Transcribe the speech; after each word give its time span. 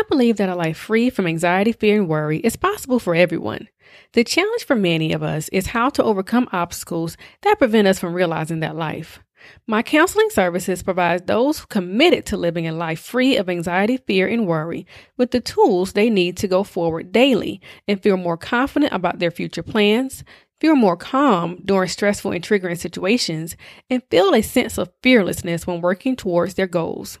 I 0.00 0.02
believe 0.08 0.38
that 0.38 0.48
a 0.48 0.54
life 0.54 0.78
free 0.78 1.10
from 1.10 1.26
anxiety, 1.26 1.72
fear, 1.72 1.94
and 1.94 2.08
worry 2.08 2.38
is 2.38 2.56
possible 2.56 2.98
for 2.98 3.14
everyone. 3.14 3.68
The 4.14 4.24
challenge 4.24 4.64
for 4.64 4.74
many 4.74 5.12
of 5.12 5.22
us 5.22 5.50
is 5.50 5.66
how 5.66 5.90
to 5.90 6.02
overcome 6.02 6.48
obstacles 6.52 7.18
that 7.42 7.58
prevent 7.58 7.86
us 7.86 7.98
from 7.98 8.14
realizing 8.14 8.60
that 8.60 8.76
life. 8.76 9.20
My 9.66 9.82
counseling 9.82 10.30
services 10.30 10.82
provide 10.82 11.26
those 11.26 11.66
committed 11.66 12.24
to 12.26 12.38
living 12.38 12.66
a 12.66 12.72
life 12.72 13.00
free 13.00 13.36
of 13.36 13.50
anxiety, 13.50 13.98
fear, 13.98 14.26
and 14.26 14.46
worry 14.46 14.86
with 15.18 15.32
the 15.32 15.40
tools 15.40 15.92
they 15.92 16.08
need 16.08 16.38
to 16.38 16.48
go 16.48 16.64
forward 16.64 17.12
daily 17.12 17.60
and 17.86 18.02
feel 18.02 18.16
more 18.16 18.38
confident 18.38 18.94
about 18.94 19.18
their 19.18 19.30
future 19.30 19.62
plans, 19.62 20.24
feel 20.62 20.76
more 20.76 20.96
calm 20.96 21.60
during 21.62 21.90
stressful 21.90 22.32
and 22.32 22.42
triggering 22.42 22.78
situations, 22.78 23.54
and 23.90 24.02
feel 24.10 24.34
a 24.34 24.40
sense 24.40 24.78
of 24.78 24.90
fearlessness 25.02 25.66
when 25.66 25.82
working 25.82 26.16
towards 26.16 26.54
their 26.54 26.66
goals. 26.66 27.18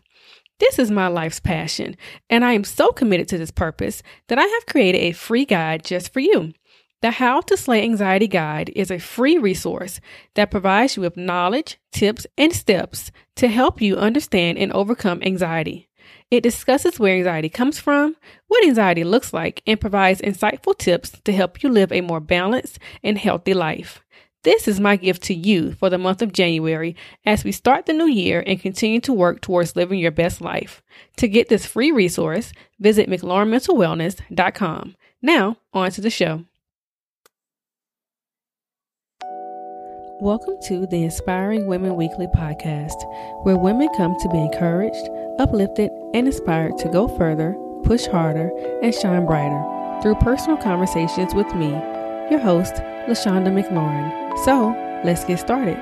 This 0.60 0.78
is 0.78 0.90
my 0.90 1.08
life's 1.08 1.40
passion, 1.40 1.96
and 2.28 2.44
I 2.44 2.52
am 2.52 2.64
so 2.64 2.92
committed 2.92 3.28
to 3.28 3.38
this 3.38 3.50
purpose 3.50 4.02
that 4.28 4.38
I 4.38 4.44
have 4.44 4.66
created 4.66 4.98
a 4.98 5.12
free 5.12 5.46
guide 5.46 5.82
just 5.82 6.12
for 6.12 6.20
you. 6.20 6.52
The 7.00 7.12
How 7.12 7.40
to 7.40 7.56
Slay 7.56 7.82
Anxiety 7.82 8.28
Guide 8.28 8.70
is 8.76 8.90
a 8.90 8.98
free 8.98 9.38
resource 9.38 10.00
that 10.34 10.50
provides 10.50 10.96
you 10.96 11.02
with 11.02 11.16
knowledge, 11.16 11.78
tips, 11.92 12.26
and 12.36 12.52
steps 12.52 13.10
to 13.36 13.48
help 13.48 13.80
you 13.80 13.96
understand 13.96 14.58
and 14.58 14.70
overcome 14.72 15.22
anxiety. 15.22 15.88
It 16.30 16.42
discusses 16.42 17.00
where 17.00 17.16
anxiety 17.16 17.48
comes 17.48 17.78
from, 17.78 18.16
what 18.48 18.62
anxiety 18.62 19.02
looks 19.02 19.32
like, 19.32 19.62
and 19.66 19.80
provides 19.80 20.20
insightful 20.20 20.76
tips 20.76 21.18
to 21.24 21.32
help 21.32 21.62
you 21.62 21.70
live 21.70 21.90
a 21.90 22.02
more 22.02 22.20
balanced 22.20 22.78
and 23.02 23.16
healthy 23.16 23.54
life. 23.54 24.02
This 24.42 24.66
is 24.66 24.80
my 24.80 24.96
gift 24.96 25.24
to 25.24 25.34
you 25.34 25.72
for 25.72 25.90
the 25.90 25.98
month 25.98 26.22
of 26.22 26.32
January 26.32 26.96
as 27.26 27.44
we 27.44 27.52
start 27.52 27.84
the 27.84 27.92
new 27.92 28.06
year 28.06 28.42
and 28.46 28.58
continue 28.58 28.98
to 29.00 29.12
work 29.12 29.42
towards 29.42 29.76
living 29.76 29.98
your 29.98 30.10
best 30.10 30.40
life. 30.40 30.82
To 31.18 31.28
get 31.28 31.50
this 31.50 31.66
free 31.66 31.92
resource, 31.92 32.54
visit 32.78 33.06
McLaurinMentalWellness.com. 33.10 34.96
Now, 35.20 35.58
on 35.74 35.90
to 35.90 36.00
the 36.00 36.08
show. 36.08 36.44
Welcome 40.22 40.56
to 40.68 40.86
the 40.86 41.04
Inspiring 41.04 41.66
Women 41.66 41.96
Weekly 41.96 42.28
podcast, 42.28 42.96
where 43.44 43.58
women 43.58 43.90
come 43.94 44.16
to 44.20 44.28
be 44.30 44.38
encouraged, 44.38 45.06
uplifted, 45.38 45.90
and 46.14 46.26
inspired 46.26 46.78
to 46.78 46.88
go 46.88 47.08
further, 47.08 47.54
push 47.84 48.06
harder, 48.06 48.50
and 48.80 48.94
shine 48.94 49.26
brighter 49.26 50.00
through 50.00 50.14
personal 50.14 50.56
conversations 50.56 51.34
with 51.34 51.54
me, 51.54 51.68
your 52.30 52.40
host, 52.40 52.76
LaShawnda 53.06 53.48
McLaurin. 53.48 54.19
So, 54.38 54.74
let's 55.04 55.24
get 55.24 55.38
started. 55.38 55.76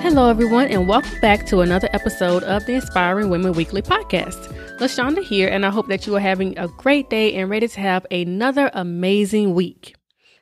Hello, 0.00 0.28
everyone, 0.28 0.68
and 0.68 0.88
welcome 0.88 1.20
back 1.20 1.46
to 1.46 1.60
another 1.60 1.88
episode 1.92 2.42
of 2.44 2.64
the 2.66 2.74
Inspiring 2.74 3.30
Women 3.30 3.52
Weekly 3.52 3.82
podcast. 3.82 4.52
LaShawnda 4.78 5.22
here, 5.22 5.48
and 5.48 5.64
I 5.64 5.70
hope 5.70 5.86
that 5.88 6.06
you 6.06 6.16
are 6.16 6.20
having 6.20 6.58
a 6.58 6.66
great 6.68 7.10
day 7.10 7.34
and 7.34 7.48
ready 7.48 7.68
to 7.68 7.80
have 7.80 8.06
another 8.10 8.70
amazing 8.74 9.54
week. 9.54 9.94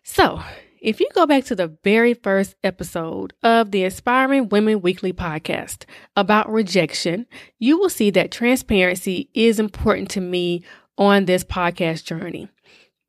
So, 0.02 0.40
if 0.82 0.98
you 0.98 1.08
go 1.14 1.26
back 1.26 1.44
to 1.44 1.54
the 1.54 1.76
very 1.84 2.12
first 2.12 2.56
episode 2.64 3.32
of 3.44 3.70
the 3.70 3.84
Inspiring 3.84 4.48
Women 4.48 4.80
Weekly 4.80 5.12
podcast 5.12 5.84
about 6.16 6.52
rejection, 6.52 7.26
you 7.60 7.78
will 7.78 7.88
see 7.88 8.10
that 8.10 8.32
transparency 8.32 9.30
is 9.32 9.60
important 9.60 10.10
to 10.10 10.20
me 10.20 10.64
on 10.98 11.26
this 11.26 11.44
podcast 11.44 12.02
journey. 12.04 12.48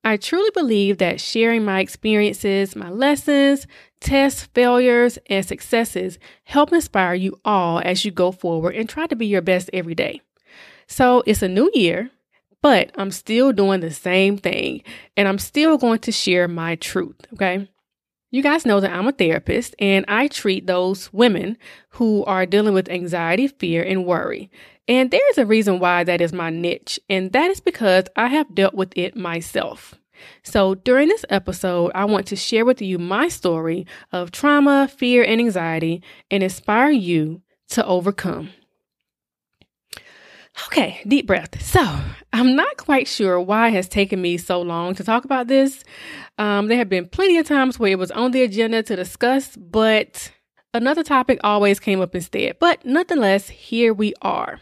I 0.04 0.18
truly 0.18 0.52
believe 0.54 1.00
that 1.00 1.20
sharing 1.20 1.66
my 1.66 1.80
experiences, 1.80 2.76
my 2.76 2.92
lessons, 2.92 3.66
tests, 4.00 4.48
failures, 4.54 5.18
and 5.28 5.44
successes 5.44 6.20
help 6.44 6.72
inspire 6.74 7.16
you 7.16 7.40
all 7.44 7.82
as 7.84 8.06
you 8.06 8.12
go 8.12 8.32
forward 8.32 8.76
and 8.76 8.88
try 8.88 9.08
to 9.08 9.16
be 9.16 9.26
your 9.26 9.42
best 9.42 9.72
every 9.74 9.96
day. 9.96 10.22
So 10.86 11.24
it's 11.26 11.42
a 11.42 11.48
new 11.48 11.72
year, 11.74 12.12
but 12.64 12.92
I'm 12.96 13.12
still 13.12 13.52
doing 13.52 13.82
the 13.82 13.92
same 13.92 14.38
thing 14.38 14.82
and 15.16 15.28
I'm 15.28 15.38
still 15.38 15.78
going 15.78 16.00
to 16.00 16.12
share 16.12 16.48
my 16.48 16.76
truth. 16.78 17.18
Okay. 17.34 17.70
You 18.32 18.42
guys 18.42 18.66
know 18.66 18.80
that 18.80 18.92
I'm 18.92 19.08
a 19.08 19.12
therapist 19.12 19.76
and 19.78 20.06
I 20.08 20.28
treat 20.28 20.66
those 20.66 21.14
women 21.14 21.58
who 21.90 22.24
are 22.26 22.48
dealing 22.48 22.74
with 22.74 22.90
anxiety, 22.90 23.48
fear, 23.48 23.84
and 23.84 24.06
worry. 24.06 24.50
And 24.88 25.12
there 25.12 25.30
is 25.30 25.38
a 25.38 25.46
reason 25.46 25.80
why 25.80 26.04
that 26.04 26.20
is 26.20 26.34
my 26.34 26.50
niche, 26.50 27.00
and 27.10 27.32
that 27.32 27.52
is 27.52 27.62
because 27.62 28.06
I 28.16 28.28
have 28.28 28.56
dealt 28.56 28.74
with 28.74 28.92
it 28.98 29.16
myself. 29.16 29.96
So, 30.42 30.76
during 30.76 31.08
this 31.08 31.24
episode, 31.30 31.92
I 31.96 32.04
want 32.04 32.28
to 32.28 32.36
share 32.36 32.66
with 32.66 32.82
you 32.82 33.00
my 33.00 33.30
story 33.30 33.86
of 34.12 34.32
trauma, 34.32 34.90
fear, 34.90 35.24
and 35.24 35.40
anxiety 35.40 36.02
and 36.30 36.44
inspire 36.44 36.92
you 36.92 37.42
to 37.70 37.86
overcome. 37.86 38.50
Okay, 40.68 41.02
deep 41.08 41.26
breath. 41.26 41.62
So, 41.64 41.82
I'm 42.32 42.56
not 42.56 42.78
quite 42.78 43.08
sure 43.08 43.40
why 43.40 43.70
it 43.70 43.74
has 43.74 43.88
taken 43.88 44.22
me 44.22 44.38
so 44.38 44.62
long 44.62 44.94
to 44.96 45.04
talk 45.04 45.26
about 45.26 45.48
this. 45.48 45.84
Um, 46.38 46.68
there 46.68 46.78
have 46.78 46.90
been 46.90 47.08
plenty 47.08 47.38
of 47.38 47.48
times 47.48 47.80
where 47.80 47.92
it 47.92 48.00
was 48.00 48.12
on 48.12 48.32
the 48.32 48.44
agenda 48.44 48.84
to 48.84 48.96
discuss, 48.96 49.56
but 49.56 50.32
another 50.74 51.04
topic 51.04 51.40
always 51.44 51.80
came 51.80 52.02
up 52.02 52.14
instead. 52.14 52.58
But 52.60 52.86
nonetheless, 52.86 53.50
here 53.50 53.94
we 53.94 54.14
are. 54.22 54.60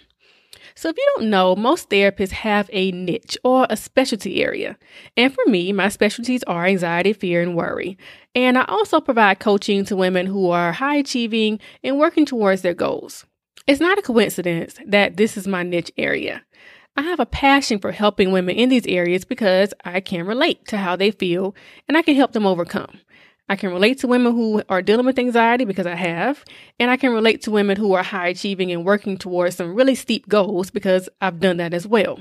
So, 0.76 0.90
if 0.90 0.98
you 0.98 1.14
don't 1.18 1.30
know, 1.30 1.56
most 1.58 1.90
therapists 1.90 2.32
have 2.32 2.70
a 2.72 2.92
niche 2.92 3.38
or 3.44 3.68
a 3.70 3.76
specialty 3.76 4.42
area. 4.42 4.78
And 5.18 5.34
for 5.34 5.44
me, 5.46 5.74
my 5.74 5.90
specialties 5.90 6.44
are 6.44 6.66
anxiety, 6.66 7.12
fear, 7.12 7.42
and 7.42 7.56
worry. 7.56 7.98
And 8.34 8.58
I 8.58 8.64
also 8.66 9.02
provide 9.02 9.40
coaching 9.40 9.84
to 9.86 9.98
women 9.98 10.26
who 10.26 10.50
are 10.50 10.72
high 10.72 10.96
achieving 10.96 11.60
and 11.84 12.00
working 12.00 12.26
towards 12.26 12.62
their 12.62 12.74
goals. 12.74 13.26
It's 13.68 13.80
not 13.80 13.98
a 13.98 14.02
coincidence 14.02 14.78
that 14.86 15.18
this 15.18 15.38
is 15.38 15.48
my 15.48 15.64
niche 15.64 15.92
area. 15.98 16.44
I 16.98 17.04
have 17.04 17.20
a 17.20 17.26
passion 17.26 17.80
for 17.80 17.92
helping 17.92 18.32
women 18.32 18.56
in 18.56 18.70
these 18.70 18.88
areas 18.88 19.24
because 19.24 19.74
I 19.86 20.02
can 20.02 20.26
relate 20.26 20.68
to 20.68 20.78
how 20.78 20.96
they 20.96 21.12
feel 21.12 21.56
and 21.88 21.96
I 21.96 22.02
can 22.02 22.16
help 22.16 22.34
them 22.34 22.46
overcome. 22.46 23.00
I 23.48 23.56
can 23.56 23.72
relate 23.72 24.00
to 24.00 24.08
women 24.08 24.34
who 24.34 24.64
are 24.70 24.82
dealing 24.82 25.06
with 25.06 25.20
anxiety 25.20 25.66
because 25.66 25.86
I 25.86 25.96
have, 25.96 26.46
and 26.80 26.90
I 26.90 26.96
can 26.96 27.12
relate 27.12 27.42
to 27.42 27.52
women 27.52 27.76
who 27.76 27.94
are 27.94 28.04
high 28.04 28.30
achieving 28.30 28.72
and 28.72 28.86
working 28.86 29.18
towards 29.18 29.58
some 29.58 29.76
really 29.76 29.96
steep 29.96 30.30
goals 30.30 30.72
because 30.72 31.10
I've 31.20 31.42
done 31.42 31.58
that 31.58 31.74
as 31.74 31.86
well. 31.86 32.20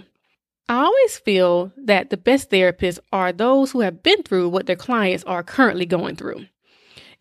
I 0.69 0.83
always 0.83 1.19
feel 1.19 1.73
that 1.77 2.11
the 2.11 2.17
best 2.17 2.51
therapists 2.51 2.99
are 3.13 3.33
those 3.33 3.71
who 3.71 3.81
have 3.81 4.03
been 4.03 4.25
through 4.25 4.49
what 4.49 4.67
their 4.67 4.77
clients 4.77 5.23
are 5.25 5.43
currently 5.43 5.87
going 5.87 6.17
through. 6.17 6.47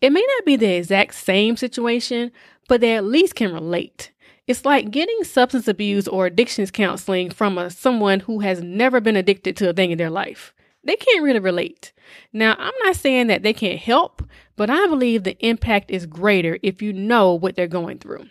It 0.00 0.12
may 0.12 0.24
not 0.36 0.46
be 0.46 0.56
the 0.56 0.74
exact 0.76 1.14
same 1.14 1.56
situation, 1.56 2.32
but 2.68 2.80
they 2.80 2.96
at 2.96 3.04
least 3.04 3.34
can 3.34 3.52
relate. 3.52 4.12
It's 4.46 4.64
like 4.64 4.90
getting 4.90 5.22
substance 5.24 5.68
abuse 5.68 6.08
or 6.08 6.26
addictions 6.26 6.70
counseling 6.70 7.30
from 7.30 7.58
a, 7.58 7.70
someone 7.70 8.20
who 8.20 8.40
has 8.40 8.62
never 8.62 9.00
been 9.00 9.16
addicted 9.16 9.56
to 9.58 9.68
a 9.68 9.72
thing 9.72 9.90
in 9.90 9.98
their 9.98 10.10
life. 10.10 10.54
They 10.82 10.96
can't 10.96 11.22
really 11.22 11.38
relate. 11.38 11.92
Now, 12.32 12.56
I'm 12.58 12.72
not 12.82 12.96
saying 12.96 13.26
that 13.26 13.42
they 13.42 13.52
can't 13.52 13.78
help, 13.78 14.22
but 14.56 14.70
I 14.70 14.86
believe 14.86 15.22
the 15.22 15.38
impact 15.46 15.90
is 15.90 16.06
greater 16.06 16.58
if 16.62 16.80
you 16.80 16.92
know 16.92 17.34
what 17.34 17.54
they're 17.54 17.66
going 17.66 17.98
through. 17.98 18.26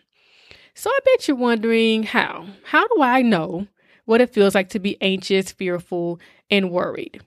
So 0.74 0.90
I 0.90 1.00
bet 1.06 1.28
you're 1.28 1.38
wondering 1.38 2.04
how. 2.04 2.48
How 2.64 2.88
do 2.88 3.04
I 3.04 3.22
know 3.22 3.68
what 4.06 4.22
it 4.22 4.34
feels 4.34 4.56
like 4.56 4.70
to 4.70 4.80
be 4.80 4.98
anxious, 5.02 5.52
fearful, 5.52 6.20
and 6.50 6.72
worried? 6.72 7.22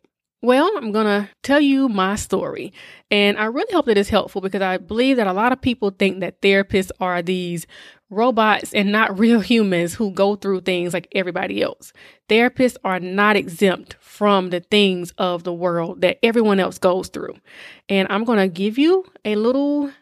Well, 0.44 0.72
I'm 0.76 0.90
going 0.90 1.06
to 1.06 1.28
tell 1.44 1.60
you 1.60 1.88
my 1.88 2.16
story. 2.16 2.72
And 3.12 3.38
I 3.38 3.44
really 3.44 3.72
hope 3.72 3.86
that 3.86 3.96
it's 3.96 4.08
helpful 4.08 4.40
because 4.40 4.60
I 4.60 4.76
believe 4.76 5.16
that 5.18 5.28
a 5.28 5.32
lot 5.32 5.52
of 5.52 5.62
people 5.62 5.90
think 5.90 6.18
that 6.18 6.40
therapists 6.40 6.90
are 7.00 7.22
these 7.22 7.64
robots 8.10 8.74
and 8.74 8.90
not 8.90 9.16
real 9.20 9.38
humans 9.38 9.94
who 9.94 10.10
go 10.10 10.34
through 10.34 10.62
things 10.62 10.92
like 10.92 11.06
everybody 11.12 11.62
else. 11.62 11.92
Therapists 12.28 12.76
are 12.82 12.98
not 12.98 13.36
exempt 13.36 13.94
from 14.00 14.50
the 14.50 14.58
things 14.58 15.12
of 15.16 15.44
the 15.44 15.52
world 15.52 16.00
that 16.00 16.18
everyone 16.24 16.58
else 16.58 16.76
goes 16.76 17.06
through. 17.06 17.36
And 17.88 18.08
I'm 18.10 18.24
going 18.24 18.40
to 18.40 18.48
give 18.48 18.78
you 18.78 19.04
a 19.24 19.36
little 19.36 19.92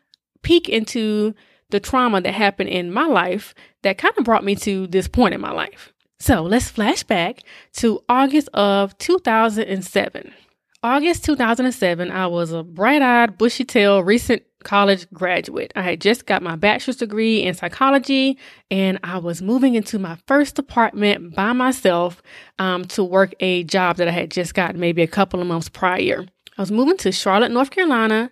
peek 0.40 0.70
into 0.70 1.34
the 1.68 1.80
trauma 1.80 2.22
that 2.22 2.32
happened 2.32 2.70
in 2.70 2.90
my 2.90 3.04
life 3.04 3.54
that 3.82 3.98
kind 3.98 4.14
of 4.16 4.24
brought 4.24 4.42
me 4.42 4.56
to 4.56 4.86
this 4.86 5.06
point 5.06 5.34
in 5.34 5.40
my 5.40 5.52
life. 5.52 5.92
So 6.20 6.42
let's 6.42 6.68
flash 6.68 7.02
back 7.02 7.42
to 7.74 8.04
August 8.06 8.48
of 8.52 8.96
2007. 8.98 10.34
August 10.82 11.24
2007, 11.24 12.10
I 12.10 12.26
was 12.26 12.52
a 12.52 12.62
bright 12.62 13.00
eyed, 13.00 13.38
bushy 13.38 13.64
tailed, 13.64 14.06
recent 14.06 14.42
college 14.62 15.10
graduate. 15.14 15.72
I 15.74 15.80
had 15.80 16.00
just 16.02 16.26
got 16.26 16.42
my 16.42 16.56
bachelor's 16.56 16.98
degree 16.98 17.42
in 17.42 17.54
psychology 17.54 18.36
and 18.70 18.98
I 19.02 19.16
was 19.16 19.40
moving 19.40 19.74
into 19.74 19.98
my 19.98 20.18
first 20.26 20.58
apartment 20.58 21.34
by 21.34 21.54
myself 21.54 22.22
um, 22.58 22.84
to 22.86 23.02
work 23.02 23.34
a 23.40 23.64
job 23.64 23.96
that 23.96 24.08
I 24.08 24.12
had 24.12 24.30
just 24.30 24.52
gotten 24.52 24.78
maybe 24.78 25.00
a 25.00 25.06
couple 25.06 25.40
of 25.40 25.46
months 25.46 25.70
prior. 25.70 26.26
I 26.58 26.62
was 26.62 26.70
moving 26.70 26.98
to 26.98 27.12
Charlotte, 27.12 27.50
North 27.50 27.70
Carolina 27.70 28.30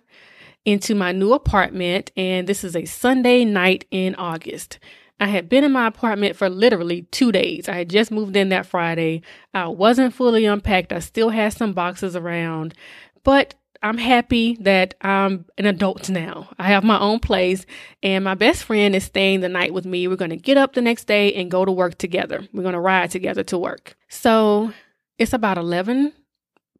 into 0.63 0.93
my 0.93 1.11
new 1.11 1.33
apartment, 1.33 2.11
and 2.15 2.45
this 2.45 2.63
is 2.63 2.75
a 2.75 2.85
Sunday 2.85 3.45
night 3.45 3.85
in 3.89 4.13
August. 4.15 4.77
I 5.19 5.27
had 5.27 5.49
been 5.49 5.63
in 5.63 5.71
my 5.71 5.87
apartment 5.87 6.35
for 6.35 6.49
literally 6.49 7.03
two 7.11 7.31
days. 7.31 7.67
I 7.67 7.73
had 7.73 7.89
just 7.89 8.11
moved 8.11 8.35
in 8.35 8.49
that 8.49 8.65
Friday. 8.65 9.21
I 9.53 9.67
wasn't 9.67 10.13
fully 10.13 10.45
unpacked. 10.45 10.93
I 10.93 10.99
still 10.99 11.29
had 11.29 11.53
some 11.53 11.73
boxes 11.73 12.15
around, 12.15 12.73
but 13.23 13.55
I'm 13.81 13.97
happy 13.97 14.57
that 14.61 14.95
I'm 15.01 15.45
an 15.57 15.65
adult 15.65 16.09
now. 16.09 16.49
I 16.57 16.67
have 16.67 16.83
my 16.83 16.99
own 16.99 17.19
place, 17.19 17.65
and 18.03 18.23
my 18.23 18.35
best 18.35 18.63
friend 18.63 18.95
is 18.95 19.05
staying 19.05 19.39
the 19.39 19.49
night 19.49 19.73
with 19.73 19.85
me. 19.85 20.07
We're 20.07 20.15
going 20.15 20.29
to 20.31 20.37
get 20.37 20.57
up 20.57 20.73
the 20.73 20.81
next 20.81 21.05
day 21.07 21.33
and 21.33 21.51
go 21.51 21.63
to 21.63 21.71
work 21.71 21.97
together. 21.97 22.45
We're 22.53 22.63
going 22.63 22.73
to 22.73 22.79
ride 22.79 23.11
together 23.11 23.43
to 23.43 23.57
work. 23.57 23.95
So 24.09 24.73
it's 25.17 25.33
about 25.33 25.57
11 25.57 26.13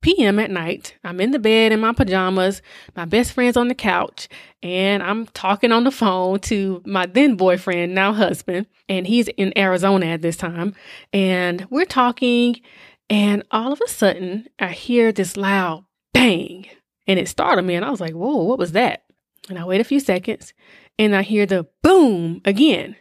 p.m. 0.02 0.40
at 0.40 0.52
night. 0.52 0.96
I'm 1.04 1.20
in 1.20 1.32
the 1.32 1.40
bed 1.40 1.72
in 1.72 1.80
my 1.80 1.94
pajamas. 1.94 2.62
My 2.96 3.06
best 3.06 3.34
friend's 3.34 3.58
on 3.58 3.68
the 3.68 3.76
couch, 3.76 4.28
and 4.64 5.04
I'm 5.04 5.28
talking 5.28 5.72
on 5.72 5.84
the 5.84 5.92
phone 5.92 6.40
to 6.42 6.82
my 6.86 7.06
then 7.06 7.36
boyfriend, 7.36 7.94
now 7.94 8.14
husband, 8.14 8.68
and 8.88 9.06
he's 9.08 9.28
in 9.30 9.58
Arizona 9.58 10.08
at 10.08 10.22
this 10.22 10.38
time. 10.38 10.74
And 11.14 11.68
we're 11.70 11.86
talking, 11.86 12.62
and 13.10 13.44
all 13.52 13.74
of 13.74 13.82
a 13.86 13.90
sudden, 13.90 14.48
I 14.60 14.70
hear 14.70 15.12
this 15.12 15.38
loud 15.38 15.86
bang, 16.14 16.68
and 17.08 17.20
it 17.20 17.28
startled 17.28 17.66
me. 17.66 17.76
And 17.76 17.86
I 17.86 17.90
was 17.90 18.02
like, 18.02 18.14
Whoa, 18.14 18.44
what 18.44 18.60
was 18.60 18.72
that? 18.74 19.04
And 19.50 19.58
I 19.58 19.66
wait 19.66 19.82
a 19.82 19.86
few 19.86 20.00
seconds, 20.00 20.54
and 20.98 21.16
I 21.16 21.24
hear 21.24 21.46
the 21.46 21.68
boom 21.82 22.42
again. 22.46 22.96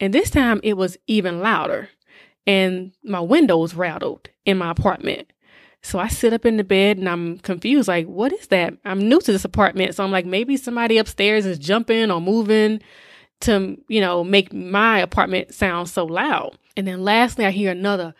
And 0.00 0.14
this 0.14 0.30
time 0.30 0.60
it 0.62 0.76
was 0.76 0.96
even 1.06 1.40
louder, 1.40 1.88
and 2.46 2.92
my 3.02 3.20
windows 3.20 3.74
rattled 3.74 4.30
in 4.44 4.58
my 4.58 4.70
apartment. 4.70 5.32
So 5.82 5.98
I 5.98 6.08
sit 6.08 6.32
up 6.32 6.44
in 6.44 6.56
the 6.56 6.64
bed 6.64 6.98
and 6.98 7.08
I'm 7.08 7.38
confused. 7.38 7.88
Like, 7.88 8.06
what 8.06 8.32
is 8.32 8.48
that? 8.48 8.74
I'm 8.84 9.08
new 9.08 9.20
to 9.20 9.32
this 9.32 9.44
apartment. 9.44 9.94
So 9.94 10.04
I'm 10.04 10.10
like, 10.10 10.26
maybe 10.26 10.56
somebody 10.56 10.98
upstairs 10.98 11.46
is 11.46 11.58
jumping 11.58 12.10
or 12.10 12.20
moving 12.20 12.80
to, 13.40 13.80
you 13.88 14.00
know, 14.00 14.24
make 14.24 14.52
my 14.52 14.98
apartment 14.98 15.54
sound 15.54 15.88
so 15.88 16.04
loud. 16.04 16.58
And 16.76 16.86
then 16.86 17.04
lastly, 17.04 17.44
I 17.44 17.50
hear 17.50 17.70
another 17.70 18.14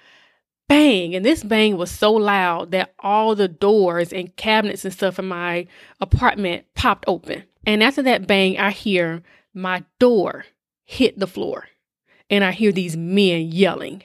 bang. 0.68 1.14
And 1.14 1.24
this 1.24 1.42
bang 1.42 1.76
was 1.76 1.90
so 1.90 2.12
loud 2.12 2.70
that 2.70 2.94
all 3.00 3.34
the 3.34 3.48
doors 3.48 4.12
and 4.12 4.34
cabinets 4.36 4.84
and 4.84 4.94
stuff 4.94 5.18
in 5.18 5.26
my 5.26 5.66
apartment 6.00 6.66
popped 6.74 7.04
open. 7.08 7.44
And 7.66 7.82
after 7.82 8.02
that 8.02 8.26
bang, 8.26 8.58
I 8.58 8.70
hear 8.70 9.22
my 9.52 9.84
door 9.98 10.44
hit 10.84 11.18
the 11.18 11.26
floor. 11.26 11.66
And 12.30 12.44
I 12.44 12.52
hear 12.52 12.72
these 12.72 12.96
men 12.96 13.50
yelling. 13.50 14.04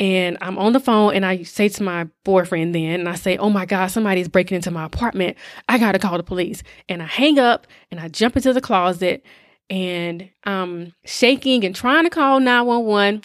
And 0.00 0.36
I'm 0.40 0.58
on 0.58 0.72
the 0.72 0.80
phone 0.80 1.14
and 1.14 1.24
I 1.24 1.44
say 1.44 1.68
to 1.68 1.82
my 1.82 2.08
boyfriend 2.24 2.74
then, 2.74 3.00
and 3.00 3.08
I 3.08 3.14
say, 3.14 3.36
Oh 3.36 3.50
my 3.50 3.64
God, 3.64 3.86
somebody's 3.88 4.28
breaking 4.28 4.56
into 4.56 4.70
my 4.70 4.84
apartment. 4.84 5.36
I 5.68 5.78
got 5.78 5.92
to 5.92 5.98
call 5.98 6.16
the 6.16 6.24
police. 6.24 6.62
And 6.88 7.02
I 7.02 7.06
hang 7.06 7.38
up 7.38 7.66
and 7.90 8.00
I 8.00 8.08
jump 8.08 8.36
into 8.36 8.52
the 8.52 8.60
closet 8.60 9.24
and 9.70 10.28
I'm 10.44 10.94
shaking 11.04 11.64
and 11.64 11.74
trying 11.74 12.04
to 12.04 12.10
call 12.10 12.40
911, 12.40 13.22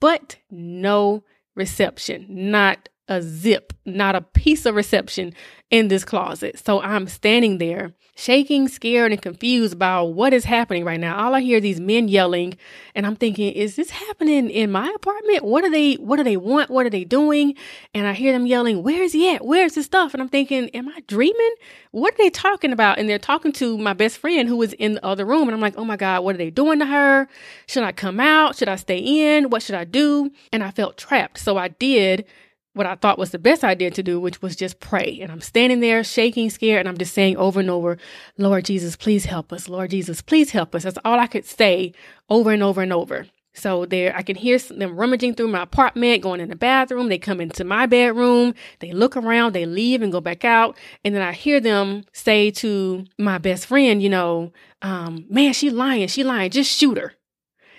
but 0.00 0.36
no 0.50 1.24
reception, 1.54 2.26
not 2.28 2.88
a 3.08 3.20
zip, 3.20 3.72
not 3.84 4.14
a 4.14 4.20
piece 4.20 4.64
of 4.64 4.74
reception 4.74 5.34
in 5.70 5.88
this 5.88 6.04
closet. 6.04 6.58
So 6.58 6.80
I'm 6.80 7.08
standing 7.08 7.58
there 7.58 7.92
shaking, 8.14 8.68
scared, 8.68 9.10
and 9.10 9.22
confused 9.22 9.72
about 9.72 10.12
what 10.12 10.34
is 10.34 10.44
happening 10.44 10.84
right 10.84 11.00
now. 11.00 11.16
All 11.16 11.34
I 11.34 11.40
hear 11.40 11.60
these 11.60 11.80
men 11.80 12.08
yelling, 12.08 12.58
and 12.94 13.06
I'm 13.06 13.16
thinking, 13.16 13.52
is 13.52 13.74
this 13.74 13.90
happening 13.90 14.50
in 14.50 14.70
my 14.70 14.92
apartment? 14.94 15.44
What 15.44 15.64
are 15.64 15.70
they 15.70 15.94
what 15.94 16.16
do 16.16 16.24
they 16.24 16.36
want? 16.36 16.70
What 16.70 16.86
are 16.86 16.90
they 16.90 17.04
doing? 17.04 17.54
And 17.94 18.06
I 18.06 18.12
hear 18.12 18.32
them 18.32 18.46
yelling, 18.46 18.82
Where's 18.82 19.12
he 19.12 19.34
at? 19.34 19.44
Where's 19.44 19.74
the 19.74 19.82
stuff? 19.82 20.12
And 20.12 20.22
I'm 20.22 20.28
thinking, 20.28 20.68
Am 20.70 20.88
I 20.88 21.00
dreaming? 21.06 21.54
What 21.90 22.14
are 22.14 22.18
they 22.18 22.30
talking 22.30 22.72
about? 22.72 22.98
And 22.98 23.08
they're 23.08 23.18
talking 23.18 23.52
to 23.52 23.78
my 23.78 23.94
best 23.94 24.18
friend 24.18 24.48
who 24.48 24.56
was 24.56 24.74
in 24.74 24.94
the 24.94 25.04
other 25.04 25.24
room. 25.24 25.48
And 25.48 25.54
I'm 25.54 25.60
like, 25.60 25.74
Oh 25.76 25.84
my 25.84 25.96
God, 25.96 26.22
what 26.22 26.34
are 26.34 26.38
they 26.38 26.50
doing 26.50 26.78
to 26.78 26.86
her? 26.86 27.28
Should 27.66 27.82
I 27.82 27.92
come 27.92 28.20
out? 28.20 28.56
Should 28.56 28.68
I 28.68 28.76
stay 28.76 28.98
in? 29.36 29.50
What 29.50 29.62
should 29.62 29.74
I 29.74 29.84
do? 29.84 30.30
And 30.52 30.62
I 30.62 30.70
felt 30.70 30.98
trapped. 30.98 31.38
So 31.38 31.56
I 31.56 31.68
did 31.68 32.26
what 32.74 32.86
I 32.86 32.94
thought 32.94 33.18
was 33.18 33.30
the 33.30 33.38
best 33.38 33.64
idea 33.64 33.90
to 33.90 34.02
do, 34.02 34.18
which 34.18 34.40
was 34.40 34.56
just 34.56 34.80
pray. 34.80 35.18
And 35.20 35.30
I'm 35.30 35.40
standing 35.40 35.80
there 35.80 36.02
shaking, 36.02 36.50
scared, 36.50 36.80
and 36.80 36.88
I'm 36.88 36.98
just 36.98 37.14
saying 37.14 37.36
over 37.36 37.60
and 37.60 37.70
over, 37.70 37.98
Lord 38.38 38.64
Jesus, 38.64 38.96
please 38.96 39.26
help 39.26 39.52
us. 39.52 39.68
Lord 39.68 39.90
Jesus, 39.90 40.22
please 40.22 40.50
help 40.50 40.74
us. 40.74 40.84
That's 40.84 40.98
all 41.04 41.18
I 41.18 41.26
could 41.26 41.44
say 41.44 41.92
over 42.28 42.50
and 42.50 42.62
over 42.62 42.82
and 42.82 42.92
over. 42.92 43.26
So 43.54 43.84
there, 43.84 44.16
I 44.16 44.22
can 44.22 44.36
hear 44.36 44.58
them 44.58 44.96
rummaging 44.96 45.34
through 45.34 45.48
my 45.48 45.62
apartment, 45.62 46.22
going 46.22 46.40
in 46.40 46.48
the 46.48 46.56
bathroom. 46.56 47.08
They 47.08 47.18
come 47.18 47.40
into 47.40 47.64
my 47.64 47.84
bedroom. 47.84 48.54
They 48.78 48.92
look 48.92 49.16
around, 49.16 49.52
they 49.52 49.66
leave 49.66 50.00
and 50.00 50.10
go 50.10 50.22
back 50.22 50.44
out. 50.44 50.76
And 51.04 51.14
then 51.14 51.20
I 51.22 51.32
hear 51.32 51.60
them 51.60 52.04
say 52.12 52.50
to 52.52 53.04
my 53.18 53.36
best 53.36 53.66
friend, 53.66 54.02
you 54.02 54.08
know, 54.08 54.52
um, 54.80 55.26
man, 55.28 55.52
she 55.52 55.68
lying. 55.68 56.08
She 56.08 56.24
lying. 56.24 56.50
Just 56.50 56.74
shoot 56.74 56.96
her. 56.96 57.12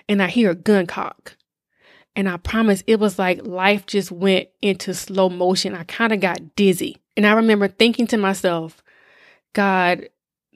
And 0.07 0.21
I 0.21 0.27
hear 0.27 0.51
a 0.51 0.55
gun 0.55 0.85
cock. 0.85 1.37
And 2.15 2.29
I 2.29 2.37
promise 2.37 2.83
it 2.85 2.99
was 2.99 3.17
like 3.17 3.45
life 3.45 3.85
just 3.85 4.11
went 4.11 4.49
into 4.61 4.93
slow 4.93 5.29
motion. 5.29 5.73
I 5.73 5.83
kind 5.83 6.13
of 6.13 6.19
got 6.19 6.55
dizzy. 6.55 6.97
And 7.17 7.25
I 7.25 7.33
remember 7.33 7.67
thinking 7.67 8.07
to 8.07 8.17
myself, 8.17 8.83
God, 9.53 10.09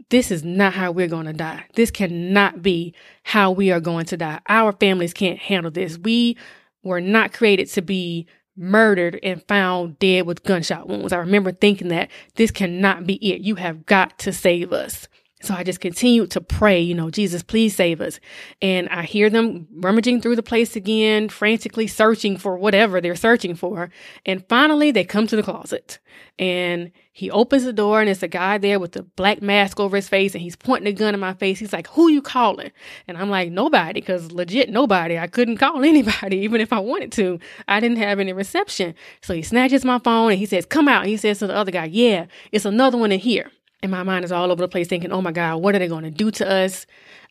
this 0.09 0.31
is 0.31 0.43
not 0.43 0.73
how 0.73 0.91
we're 0.91 1.07
going 1.07 1.25
to 1.25 1.33
die. 1.33 1.65
This 1.73 1.91
cannot 1.91 2.61
be 2.61 2.93
how 3.23 3.51
we 3.51 3.71
are 3.71 3.79
going 3.79 4.05
to 4.07 4.17
die. 4.17 4.39
Our 4.47 4.71
families 4.71 5.13
can't 5.13 5.39
handle 5.39 5.71
this. 5.71 5.97
We 5.97 6.37
were 6.83 7.01
not 7.01 7.33
created 7.33 7.67
to 7.69 7.81
be 7.81 8.27
murdered 8.55 9.19
and 9.21 9.43
found 9.47 9.99
dead 9.99 10.25
with 10.25 10.43
gunshot 10.43 10.87
wounds. 10.87 11.13
I 11.13 11.17
remember 11.17 11.51
thinking 11.51 11.89
that 11.89 12.09
this 12.35 12.51
cannot 12.51 13.05
be 13.05 13.15
it. 13.33 13.41
You 13.41 13.55
have 13.55 13.85
got 13.85 14.17
to 14.19 14.33
save 14.33 14.73
us. 14.73 15.07
So 15.41 15.53
I 15.53 15.63
just 15.63 15.81
continued 15.81 16.31
to 16.31 16.41
pray, 16.41 16.81
you 16.81 16.95
know, 16.95 17.11
Jesus, 17.11 17.43
please 17.43 17.75
save 17.75 18.01
us. 18.01 18.19
And 18.59 18.89
I 18.89 19.03
hear 19.03 19.29
them 19.29 19.67
rummaging 19.71 20.19
through 20.19 20.35
the 20.35 20.41
place 20.41 20.75
again, 20.75 21.29
frantically 21.29 21.85
searching 21.85 22.37
for 22.37 22.57
whatever 22.57 22.99
they're 22.99 23.15
searching 23.15 23.53
for. 23.53 23.91
And 24.25 24.43
finally, 24.49 24.89
they 24.89 25.03
come 25.03 25.27
to 25.27 25.35
the 25.35 25.43
closet 25.43 25.99
and 26.39 26.91
he 27.11 27.29
opens 27.29 27.65
the 27.65 27.73
door 27.73 28.01
and 28.01 28.09
it's 28.09 28.23
a 28.23 28.27
guy 28.27 28.57
there 28.57 28.79
with 28.79 28.95
a 28.95 29.03
black 29.03 29.41
mask 29.43 29.79
over 29.79 29.95
his 29.95 30.09
face 30.09 30.33
and 30.33 30.41
he's 30.41 30.55
pointing 30.55 30.87
a 30.87 30.91
gun 30.91 31.13
in 31.13 31.19
my 31.19 31.35
face. 31.35 31.59
He's 31.59 31.73
like, 31.73 31.87
who 31.89 32.09
you 32.09 32.23
calling? 32.23 32.71
And 33.07 33.15
I'm 33.15 33.29
like, 33.29 33.51
nobody, 33.51 34.01
because 34.01 34.31
legit 34.31 34.71
nobody. 34.71 35.19
I 35.19 35.27
couldn't 35.27 35.57
call 35.57 35.83
anybody, 35.83 36.37
even 36.37 36.61
if 36.61 36.73
I 36.73 36.79
wanted 36.79 37.11
to. 37.13 37.39
I 37.67 37.79
didn't 37.79 37.97
have 37.97 38.19
any 38.19 38.33
reception. 38.33 38.95
So 39.21 39.35
he 39.35 39.43
snatches 39.43 39.85
my 39.85 39.99
phone 39.99 40.31
and 40.31 40.39
he 40.39 40.47
says, 40.47 40.65
come 40.65 40.87
out. 40.87 41.01
And 41.03 41.09
he 41.09 41.17
says 41.17 41.37
to 41.39 41.47
the 41.47 41.55
other 41.55 41.71
guy, 41.71 41.85
yeah, 41.85 42.25
it's 42.51 42.65
another 42.65 42.97
one 42.97 43.11
in 43.11 43.19
here. 43.19 43.51
And 43.83 43.91
my 43.91 44.03
mind 44.03 44.25
is 44.25 44.31
all 44.31 44.51
over 44.51 44.61
the 44.61 44.67
place 44.67 44.87
thinking, 44.87 45.11
oh 45.11 45.21
my 45.21 45.31
God, 45.31 45.57
what 45.57 45.75
are 45.75 45.79
they 45.79 45.87
going 45.87 46.03
to 46.03 46.11
do 46.11 46.31
to 46.31 46.49
us? 46.49 46.87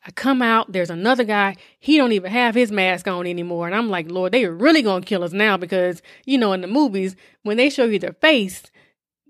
I 0.07 0.13
come 0.13 0.43
out, 0.43 0.71
there's 0.71 0.91
another 0.91 1.25
guy. 1.25 1.57
He 1.81 1.97
don't 1.97 2.13
even 2.13 2.31
have 2.31 2.55
his 2.55 2.71
mask 2.71 3.09
on 3.09 3.27
anymore. 3.27 3.67
And 3.67 3.75
I'm 3.75 3.91
like, 3.91 4.09
Lord, 4.09 4.33
they 4.33 4.45
are 4.45 4.55
really 4.55 4.83
going 4.83 5.03
to 5.03 5.09
kill 5.09 5.25
us 5.25 5.33
now 5.33 5.57
because, 5.57 6.03
you 6.25 6.39
know, 6.39 6.53
in 6.53 6.61
the 6.61 6.69
movies, 6.69 7.17
when 7.43 7.57
they 7.57 7.69
show 7.69 7.85
you 7.85 7.99
their 7.99 8.13
face, 8.13 8.63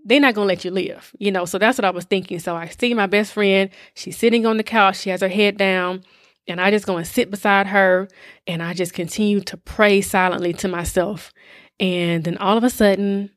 they're 0.04 0.20
not 0.20 0.34
going 0.34 0.46
to 0.46 0.54
let 0.54 0.64
you 0.64 0.70
live, 0.70 1.12
you 1.18 1.32
know? 1.32 1.46
So 1.46 1.58
that's 1.58 1.78
what 1.78 1.86
I 1.86 1.90
was 1.90 2.04
thinking. 2.04 2.38
So 2.38 2.54
I 2.54 2.68
see 2.68 2.92
my 2.92 3.06
best 3.06 3.32
friend. 3.32 3.70
She's 3.94 4.18
sitting 4.18 4.44
on 4.44 4.58
the 4.58 4.62
couch. 4.62 4.98
She 4.98 5.10
has 5.10 5.22
her 5.22 5.28
head 5.28 5.56
down. 5.56 6.04
And 6.46 6.60
I 6.60 6.70
just 6.70 6.86
go 6.86 6.96
and 6.98 7.06
sit 7.06 7.30
beside 7.30 7.66
her. 7.68 8.08
And 8.46 8.62
I 8.62 8.74
just 8.74 8.92
continue 8.92 9.40
to 9.40 9.56
pray 9.56 10.02
silently 10.02 10.52
to 10.54 10.68
myself. 10.68 11.32
And 11.80 12.24
then 12.24 12.36
all 12.36 12.58
of 12.58 12.62
a 12.62 12.70
sudden, 12.70 13.30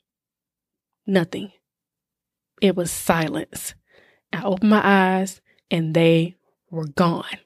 nothing. 1.08 1.52
It 2.62 2.76
was 2.76 2.92
silence. 2.92 3.74
I 4.34 4.44
opened 4.44 4.70
my 4.70 4.82
eyes 4.84 5.42
and 5.72 5.94
they 5.94 6.36
were 6.70 6.88
gone. 6.88 7.38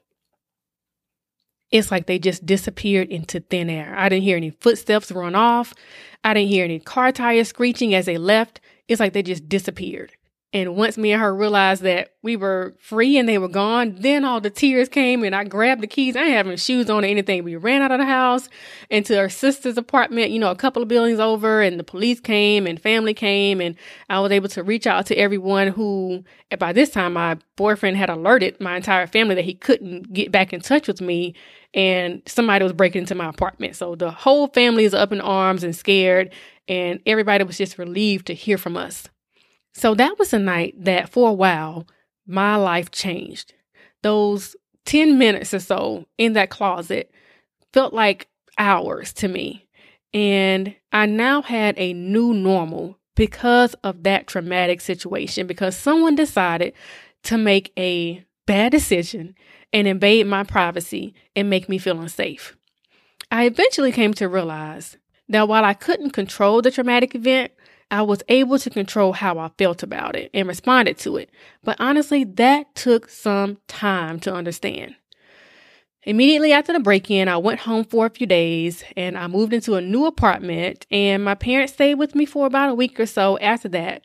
It's 1.70 1.90
like 1.90 2.06
they 2.06 2.18
just 2.18 2.46
disappeared 2.46 3.08
into 3.08 3.40
thin 3.40 3.68
air. 3.68 3.94
I 3.96 4.08
didn't 4.08 4.22
hear 4.22 4.36
any 4.36 4.50
footsteps 4.50 5.10
run 5.10 5.34
off. 5.34 5.74
I 6.22 6.34
didn't 6.34 6.50
hear 6.50 6.64
any 6.64 6.78
car 6.78 7.10
tires 7.10 7.48
screeching 7.48 7.94
as 7.94 8.06
they 8.06 8.18
left. 8.18 8.60
It's 8.86 9.00
like 9.00 9.12
they 9.12 9.22
just 9.22 9.48
disappeared. 9.48 10.12
And 10.54 10.76
once 10.76 10.96
me 10.96 11.10
and 11.10 11.20
her 11.20 11.34
realized 11.34 11.82
that 11.82 12.12
we 12.22 12.36
were 12.36 12.76
free 12.78 13.18
and 13.18 13.28
they 13.28 13.38
were 13.38 13.48
gone, 13.48 13.96
then 13.98 14.24
all 14.24 14.40
the 14.40 14.50
tears 14.50 14.88
came 14.88 15.24
and 15.24 15.34
I 15.34 15.42
grabbed 15.42 15.82
the 15.82 15.88
keys. 15.88 16.14
I 16.14 16.20
didn't 16.20 16.36
have 16.36 16.46
any 16.46 16.56
shoes 16.58 16.88
on 16.88 17.04
or 17.04 17.08
anything. 17.08 17.42
We 17.42 17.56
ran 17.56 17.82
out 17.82 17.90
of 17.90 17.98
the 17.98 18.04
house 18.04 18.48
into 18.88 19.16
her 19.16 19.28
sister's 19.28 19.76
apartment, 19.76 20.30
you 20.30 20.38
know, 20.38 20.52
a 20.52 20.56
couple 20.56 20.80
of 20.80 20.86
buildings 20.86 21.18
over 21.18 21.60
and 21.60 21.76
the 21.76 21.82
police 21.82 22.20
came 22.20 22.68
and 22.68 22.80
family 22.80 23.14
came 23.14 23.60
and 23.60 23.74
I 24.08 24.20
was 24.20 24.30
able 24.30 24.48
to 24.50 24.62
reach 24.62 24.86
out 24.86 25.06
to 25.06 25.16
everyone 25.16 25.68
who, 25.68 26.22
by 26.56 26.72
this 26.72 26.90
time, 26.90 27.14
my 27.14 27.36
boyfriend 27.56 27.96
had 27.96 28.08
alerted 28.08 28.60
my 28.60 28.76
entire 28.76 29.08
family 29.08 29.34
that 29.34 29.44
he 29.44 29.54
couldn't 29.54 30.12
get 30.12 30.30
back 30.30 30.52
in 30.52 30.60
touch 30.60 30.86
with 30.86 31.00
me 31.00 31.34
and 31.74 32.22
somebody 32.26 32.62
was 32.62 32.72
breaking 32.72 33.00
into 33.00 33.16
my 33.16 33.28
apartment. 33.28 33.74
So 33.74 33.96
the 33.96 34.12
whole 34.12 34.46
family 34.46 34.84
is 34.84 34.94
up 34.94 35.10
in 35.10 35.20
arms 35.20 35.64
and 35.64 35.74
scared 35.74 36.32
and 36.68 37.00
everybody 37.06 37.42
was 37.42 37.58
just 37.58 37.76
relieved 37.76 38.28
to 38.28 38.34
hear 38.34 38.56
from 38.56 38.76
us. 38.76 39.08
So 39.74 39.94
that 39.94 40.18
was 40.18 40.32
a 40.32 40.38
night 40.38 40.74
that 40.84 41.08
for 41.08 41.28
a 41.28 41.34
while 41.34 41.86
my 42.26 42.56
life 42.56 42.90
changed. 42.90 43.54
Those 44.02 44.56
10 44.86 45.18
minutes 45.18 45.52
or 45.52 45.60
so 45.60 46.06
in 46.18 46.34
that 46.34 46.50
closet 46.50 47.10
felt 47.72 47.92
like 47.92 48.28
hours 48.56 49.12
to 49.14 49.28
me. 49.28 49.66
And 50.12 50.74
I 50.92 51.06
now 51.06 51.42
had 51.42 51.74
a 51.76 51.92
new 51.92 52.32
normal 52.32 52.98
because 53.16 53.74
of 53.84 54.04
that 54.04 54.26
traumatic 54.26 54.80
situation, 54.80 55.46
because 55.46 55.76
someone 55.76 56.14
decided 56.14 56.72
to 57.24 57.38
make 57.38 57.72
a 57.78 58.24
bad 58.46 58.72
decision 58.72 59.34
and 59.72 59.88
invade 59.88 60.26
my 60.26 60.44
privacy 60.44 61.14
and 61.34 61.50
make 61.50 61.68
me 61.68 61.78
feel 61.78 62.00
unsafe. 62.00 62.56
I 63.30 63.46
eventually 63.46 63.92
came 63.92 64.14
to 64.14 64.28
realize 64.28 64.96
that 65.28 65.48
while 65.48 65.64
I 65.64 65.74
couldn't 65.74 66.10
control 66.10 66.62
the 66.62 66.70
traumatic 66.70 67.14
event, 67.14 67.52
I 67.94 68.02
was 68.02 68.24
able 68.28 68.58
to 68.58 68.70
control 68.70 69.12
how 69.12 69.38
I 69.38 69.50
felt 69.56 69.84
about 69.84 70.16
it 70.16 70.28
and 70.34 70.48
responded 70.48 70.98
to 70.98 71.16
it. 71.16 71.30
But 71.62 71.76
honestly, 71.78 72.24
that 72.24 72.74
took 72.74 73.08
some 73.08 73.58
time 73.68 74.18
to 74.20 74.34
understand. 74.34 74.96
Immediately 76.02 76.52
after 76.52 76.72
the 76.72 76.80
break 76.80 77.08
in, 77.08 77.28
I 77.28 77.36
went 77.36 77.60
home 77.60 77.84
for 77.84 78.04
a 78.04 78.10
few 78.10 78.26
days 78.26 78.82
and 78.96 79.16
I 79.16 79.28
moved 79.28 79.52
into 79.52 79.76
a 79.76 79.80
new 79.80 80.06
apartment. 80.06 80.88
And 80.90 81.22
my 81.22 81.36
parents 81.36 81.74
stayed 81.74 81.94
with 81.94 82.16
me 82.16 82.26
for 82.26 82.46
about 82.46 82.70
a 82.70 82.74
week 82.74 82.98
or 82.98 83.06
so 83.06 83.38
after 83.38 83.68
that. 83.68 84.02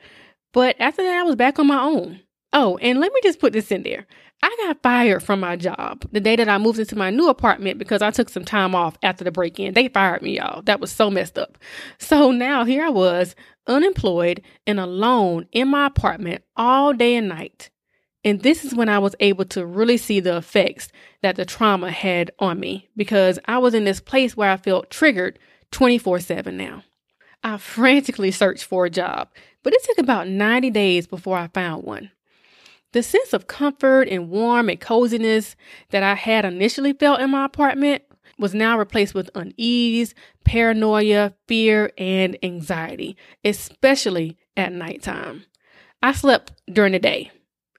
But 0.53 0.75
after 0.79 1.01
that, 1.01 1.22
I 1.22 1.24
was 1.24 1.36
back 1.36 1.58
on 1.58 1.65
my 1.65 1.81
own. 1.81 2.22
Oh, 2.53 2.77
and 2.84 3.00
let 3.00 3.12
me 3.12 3.22
just 3.24 3.39
put 3.39 3.53
this 3.53 3.72
in 3.72 3.81
there. 3.81 4.05
I 4.41 4.55
got 4.62 4.81
fired 4.81 5.22
from 5.22 5.41
my 5.41 5.55
job 5.55 6.05
the 6.12 6.22
day 6.22 6.36
that 6.38 6.48
I 6.48 6.58
moved 6.58 6.79
into 6.79 6.96
my 6.96 7.10
new 7.10 7.27
apartment 7.29 7.77
because 7.77 8.01
I 8.01 8.12
took 8.12 8.29
some 8.29 8.46
time 8.46 8.74
off 8.74 8.98
after 9.03 9.24
the 9.24 9.31
break 9.31 9.60
in. 9.60 9.74
They 9.74 9.89
fired 9.89 10.22
me, 10.22 10.38
y'all. 10.38 10.62
That 10.62 10.79
was 10.79 10.91
so 10.91 11.10
messed 11.10 11.38
up. 11.38 11.58
So 11.98 12.31
now 12.31 12.63
here 12.63 12.86
I 12.86 12.89
was, 12.89 13.36
unemployed 13.67 14.41
and 14.65 14.79
alone 14.79 15.46
in 15.51 15.67
my 15.67 15.88
apartment 15.88 16.43
all 16.55 16.93
day 16.93 17.15
and 17.15 17.27
night. 17.27 17.69
And 18.24 18.41
this 18.41 18.65
is 18.65 18.75
when 18.75 18.89
I 18.89 19.00
was 19.00 19.15
able 19.19 19.46
to 19.46 19.65
really 19.65 19.98
see 19.98 20.19
the 20.19 20.38
effects 20.38 20.89
that 21.22 21.36
the 21.36 21.46
trauma 21.46 21.91
had 21.91 22.31
on 22.39 22.60
me 22.60 22.89
because 22.96 23.39
I 23.46 23.58
was 23.60 23.74
in 23.74 23.86
this 23.86 24.01
place 24.01 24.36
where 24.36 24.51
I 24.51 24.58
felt 24.58 24.89
triggered 24.89 25.39
24 25.72 26.19
7 26.19 26.58
now. 26.58 26.84
I 27.43 27.58
frantically 27.58 28.31
searched 28.31 28.65
for 28.65 28.86
a 28.86 28.89
job, 28.89 29.29
but 29.63 29.74
it 29.74 29.84
took 29.84 29.98
about 29.98 30.27
90 30.27 30.69
days 30.72 31.08
before 31.08 31.38
I 31.38 31.48
found 31.48 31.84
one. 31.84 32.12
The 32.91 33.03
sense 33.03 33.34
of 33.34 33.48
comfort 33.48 34.08
and 34.10 34.29
warm 34.29 34.69
and 34.69 34.79
coziness 34.79 35.55
that 35.91 36.03
I 36.03 36.15
had 36.15 36.46
initially 36.46 36.93
felt 36.93 37.22
in 37.22 37.29
my 37.29 37.46
apartment 37.46 38.03
was 38.38 38.53
now 38.53 38.79
replaced 38.79 39.13
with 39.13 39.29
unease, 39.36 40.15
paranoia, 40.46 41.34
fear, 41.48 41.91
and 41.98 42.38
anxiety, 42.41 43.17
especially 43.43 44.38
at 44.55 44.72
nighttime. 44.72 45.43
I 46.01 46.13
slept 46.13 46.53
during 46.72 46.93
the 46.93 47.00
day, 47.00 47.31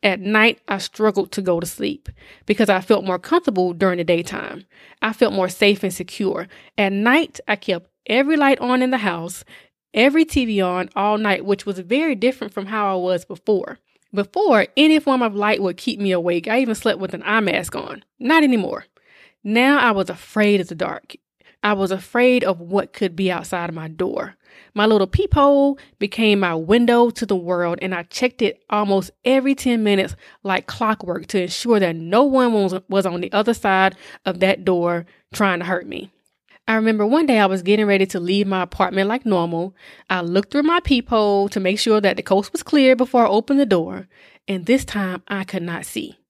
at 0.02 0.20
night, 0.20 0.60
I 0.66 0.78
struggled 0.78 1.30
to 1.32 1.42
go 1.42 1.60
to 1.60 1.66
sleep 1.66 2.08
because 2.46 2.70
I 2.70 2.80
felt 2.80 3.04
more 3.04 3.18
comfortable 3.18 3.74
during 3.74 3.98
the 3.98 4.04
daytime. 4.04 4.64
I 5.02 5.12
felt 5.12 5.34
more 5.34 5.48
safe 5.48 5.82
and 5.82 5.92
secure. 5.92 6.48
At 6.78 6.92
night, 6.92 7.38
I 7.46 7.56
kept 7.56 7.90
every 8.06 8.36
light 8.36 8.58
on 8.60 8.80
in 8.80 8.90
the 8.90 8.98
house, 8.98 9.44
every 9.92 10.24
TV 10.24 10.64
on 10.64 10.88
all 10.96 11.18
night, 11.18 11.44
which 11.44 11.66
was 11.66 11.78
very 11.80 12.14
different 12.14 12.54
from 12.54 12.66
how 12.66 12.92
I 12.92 12.96
was 12.96 13.26
before. 13.26 13.78
Before, 14.12 14.66
any 14.76 14.98
form 14.98 15.22
of 15.22 15.34
light 15.34 15.62
would 15.62 15.76
keep 15.76 16.00
me 16.00 16.10
awake. 16.12 16.48
I 16.48 16.60
even 16.60 16.74
slept 16.74 16.98
with 16.98 17.14
an 17.14 17.22
eye 17.24 17.40
mask 17.40 17.76
on. 17.76 18.04
Not 18.18 18.42
anymore. 18.42 18.86
Now 19.44 19.78
I 19.78 19.92
was 19.92 20.10
afraid 20.10 20.60
of 20.60 20.68
the 20.68 20.74
dark. 20.74 21.14
I 21.62 21.74
was 21.74 21.90
afraid 21.90 22.42
of 22.42 22.60
what 22.60 22.92
could 22.92 23.14
be 23.14 23.30
outside 23.30 23.68
of 23.68 23.74
my 23.74 23.88
door. 23.88 24.36
My 24.74 24.86
little 24.86 25.06
peephole 25.06 25.78
became 25.98 26.40
my 26.40 26.54
window 26.54 27.10
to 27.10 27.24
the 27.26 27.36
world, 27.36 27.78
and 27.82 27.94
I 27.94 28.02
checked 28.04 28.42
it 28.42 28.62
almost 28.68 29.10
every 29.24 29.54
10 29.54 29.82
minutes 29.82 30.16
like 30.42 30.66
clockwork 30.66 31.26
to 31.28 31.42
ensure 31.42 31.78
that 31.78 31.96
no 31.96 32.24
one 32.24 32.52
was, 32.88 33.06
on 33.06 33.20
the 33.20 33.32
other 33.32 33.54
side 33.54 33.96
of 34.26 34.40
that 34.40 34.64
door 34.64 35.06
trying 35.32 35.60
to 35.60 35.66
hurt 35.66 35.86
me. 35.86 36.10
I 36.70 36.74
remember 36.74 37.04
one 37.04 37.26
day 37.26 37.40
I 37.40 37.46
was 37.46 37.64
getting 37.64 37.86
ready 37.86 38.06
to 38.06 38.20
leave 38.20 38.46
my 38.46 38.62
apartment 38.62 39.08
like 39.08 39.26
normal. 39.26 39.74
I 40.08 40.20
looked 40.20 40.52
through 40.52 40.62
my 40.62 40.78
peephole 40.78 41.48
to 41.48 41.58
make 41.58 41.80
sure 41.80 42.00
that 42.00 42.16
the 42.16 42.22
coast 42.22 42.52
was 42.52 42.62
clear 42.62 42.94
before 42.94 43.26
I 43.26 43.28
opened 43.28 43.58
the 43.58 43.66
door, 43.66 44.06
and 44.46 44.66
this 44.66 44.84
time 44.84 45.24
I 45.26 45.42
could 45.42 45.64
not 45.64 45.84
see. 45.84 46.20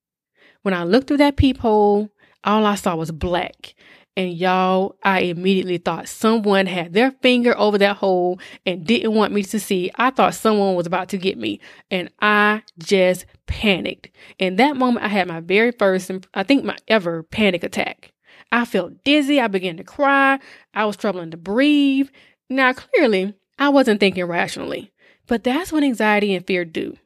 When 0.62 0.72
I 0.72 0.84
looked 0.84 1.08
through 1.08 1.18
that 1.18 1.36
peephole, 1.36 2.08
all 2.42 2.64
I 2.64 2.76
saw 2.76 2.96
was 2.96 3.12
black. 3.12 3.74
And 4.16 4.32
y'all, 4.32 4.96
I 5.02 5.20
immediately 5.20 5.76
thought 5.76 6.08
someone 6.08 6.64
had 6.64 6.94
their 6.94 7.10
finger 7.10 7.54
over 7.58 7.76
that 7.76 7.98
hole 7.98 8.40
and 8.64 8.86
didn't 8.86 9.12
want 9.12 9.34
me 9.34 9.42
to 9.42 9.60
see. 9.60 9.90
I 9.96 10.08
thought 10.08 10.34
someone 10.34 10.74
was 10.74 10.86
about 10.86 11.10
to 11.10 11.18
get 11.18 11.36
me. 11.36 11.60
And 11.90 12.08
I 12.22 12.62
just 12.78 13.26
panicked. 13.46 14.08
In 14.38 14.56
that 14.56 14.78
moment, 14.78 15.04
I 15.04 15.08
had 15.08 15.28
my 15.28 15.40
very 15.40 15.72
first, 15.72 16.10
I 16.32 16.44
think 16.44 16.64
my 16.64 16.78
ever 16.88 17.24
panic 17.24 17.62
attack. 17.62 18.14
I 18.52 18.64
felt 18.64 19.04
dizzy. 19.04 19.40
I 19.40 19.48
began 19.48 19.76
to 19.76 19.84
cry. 19.84 20.38
I 20.74 20.84
was 20.84 20.96
struggling 20.96 21.30
to 21.30 21.36
breathe. 21.36 22.08
Now, 22.48 22.72
clearly, 22.72 23.34
I 23.58 23.68
wasn't 23.68 24.00
thinking 24.00 24.24
rationally, 24.24 24.92
but 25.26 25.44
that's 25.44 25.72
what 25.72 25.84
anxiety 25.84 26.34
and 26.34 26.46
fear 26.46 26.64
do. 26.64 26.96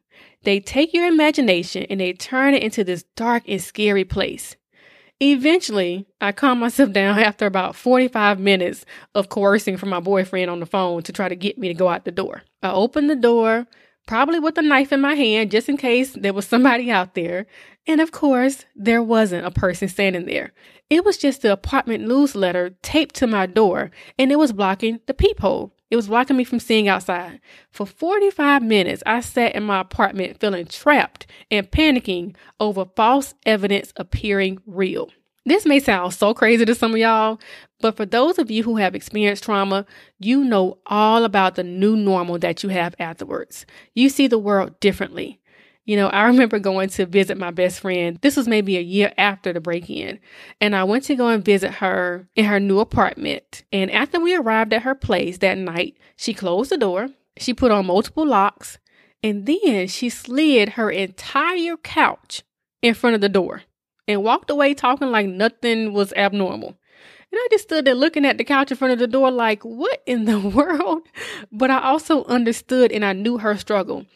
They 0.44 0.60
take 0.60 0.92
your 0.94 1.06
imagination 1.06 1.86
and 1.90 2.00
they 2.00 2.12
turn 2.12 2.54
it 2.54 2.62
into 2.62 2.84
this 2.84 3.04
dark 3.16 3.44
and 3.48 3.60
scary 3.60 4.04
place. 4.04 4.56
Eventually, 5.20 6.06
I 6.20 6.32
calmed 6.32 6.60
myself 6.60 6.92
down 6.92 7.18
after 7.18 7.46
about 7.46 7.76
45 7.76 8.38
minutes 8.38 8.84
of 9.14 9.28
coercing 9.28 9.76
from 9.76 9.90
my 9.90 10.00
boyfriend 10.00 10.50
on 10.50 10.60
the 10.60 10.66
phone 10.66 11.02
to 11.04 11.12
try 11.12 11.28
to 11.28 11.36
get 11.36 11.58
me 11.58 11.68
to 11.68 11.74
go 11.74 11.88
out 11.88 12.04
the 12.04 12.10
door. 12.10 12.42
I 12.62 12.72
opened 12.72 13.10
the 13.10 13.16
door, 13.16 13.66
probably 14.06 14.38
with 14.38 14.58
a 14.58 14.62
knife 14.62 14.92
in 14.92 15.00
my 15.00 15.14
hand, 15.14 15.50
just 15.50 15.68
in 15.68 15.76
case 15.76 16.12
there 16.12 16.32
was 16.32 16.46
somebody 16.46 16.90
out 16.90 17.14
there. 17.14 17.46
And 17.86 18.00
of 18.00 18.12
course, 18.12 18.64
there 18.74 19.02
wasn't 19.02 19.46
a 19.46 19.50
person 19.50 19.88
standing 19.88 20.26
there. 20.26 20.52
It 20.90 21.04
was 21.04 21.16
just 21.16 21.42
the 21.42 21.52
apartment 21.52 22.06
newsletter 22.06 22.76
taped 22.82 23.14
to 23.16 23.26
my 23.26 23.46
door, 23.46 23.90
and 24.18 24.30
it 24.30 24.38
was 24.38 24.52
blocking 24.52 25.00
the 25.06 25.14
peephole. 25.14 25.72
It 25.90 25.96
was 25.96 26.08
blocking 26.08 26.36
me 26.36 26.44
from 26.44 26.60
seeing 26.60 26.88
outside. 26.88 27.40
For 27.70 27.86
45 27.86 28.62
minutes, 28.62 29.02
I 29.06 29.20
sat 29.20 29.54
in 29.54 29.62
my 29.62 29.80
apartment 29.80 30.40
feeling 30.40 30.66
trapped 30.66 31.26
and 31.50 31.70
panicking 31.70 32.34
over 32.58 32.86
false 32.96 33.34
evidence 33.46 33.92
appearing 33.96 34.58
real. 34.66 35.10
This 35.46 35.66
may 35.66 35.78
sound 35.78 36.14
so 36.14 36.32
crazy 36.32 36.64
to 36.64 36.74
some 36.74 36.92
of 36.92 36.98
y'all, 36.98 37.38
but 37.80 37.98
for 37.98 38.06
those 38.06 38.38
of 38.38 38.50
you 38.50 38.62
who 38.62 38.76
have 38.76 38.94
experienced 38.94 39.44
trauma, 39.44 39.84
you 40.18 40.42
know 40.42 40.78
all 40.86 41.24
about 41.24 41.54
the 41.54 41.62
new 41.62 41.96
normal 41.96 42.38
that 42.38 42.62
you 42.62 42.70
have 42.70 42.94
afterwards. 42.98 43.66
You 43.94 44.08
see 44.08 44.26
the 44.26 44.38
world 44.38 44.80
differently. 44.80 45.42
You 45.84 45.98
know, 45.98 46.08
I 46.08 46.24
remember 46.24 46.58
going 46.58 46.88
to 46.90 47.04
visit 47.04 47.36
my 47.36 47.50
best 47.50 47.80
friend. 47.80 48.18
This 48.22 48.38
was 48.38 48.48
maybe 48.48 48.78
a 48.78 48.80
year 48.80 49.12
after 49.18 49.52
the 49.52 49.60
break 49.60 49.90
in. 49.90 50.18
And 50.62 50.74
I 50.74 50.84
went 50.84 51.04
to 51.04 51.14
go 51.14 51.28
and 51.28 51.44
visit 51.44 51.72
her 51.72 52.26
in 52.34 52.46
her 52.46 52.58
new 52.58 52.80
apartment. 52.80 53.64
And 53.70 53.90
after 53.90 54.18
we 54.18 54.34
arrived 54.34 54.72
at 54.72 54.82
her 54.82 54.94
place 54.94 55.38
that 55.38 55.58
night, 55.58 55.98
she 56.16 56.32
closed 56.32 56.70
the 56.70 56.78
door, 56.78 57.08
she 57.36 57.52
put 57.52 57.70
on 57.70 57.84
multiple 57.84 58.26
locks, 58.26 58.78
and 59.22 59.44
then 59.44 59.88
she 59.88 60.08
slid 60.08 60.70
her 60.70 60.90
entire 60.90 61.76
couch 61.76 62.44
in 62.80 62.94
front 62.94 63.14
of 63.14 63.20
the 63.20 63.28
door 63.28 63.60
and 64.06 64.22
walked 64.22 64.50
away 64.50 64.74
talking 64.74 65.10
like 65.10 65.26
nothing 65.26 65.92
was 65.92 66.12
abnormal. 66.14 66.68
And 66.68 67.40
I 67.40 67.48
just 67.50 67.64
stood 67.64 67.84
there 67.84 67.94
looking 67.94 68.24
at 68.24 68.38
the 68.38 68.44
couch 68.44 68.70
in 68.70 68.76
front 68.76 68.92
of 68.92 68.98
the 69.00 69.08
door, 69.08 69.30
like, 69.30 69.64
what 69.64 70.02
in 70.06 70.24
the 70.24 70.38
world? 70.56 71.02
But 71.50 71.70
I 71.70 71.82
also 71.82 72.24
understood 72.24 72.92
and 72.92 73.04
I 73.04 73.12
knew 73.12 73.38
her 73.38 73.56
struggle. 73.56 74.06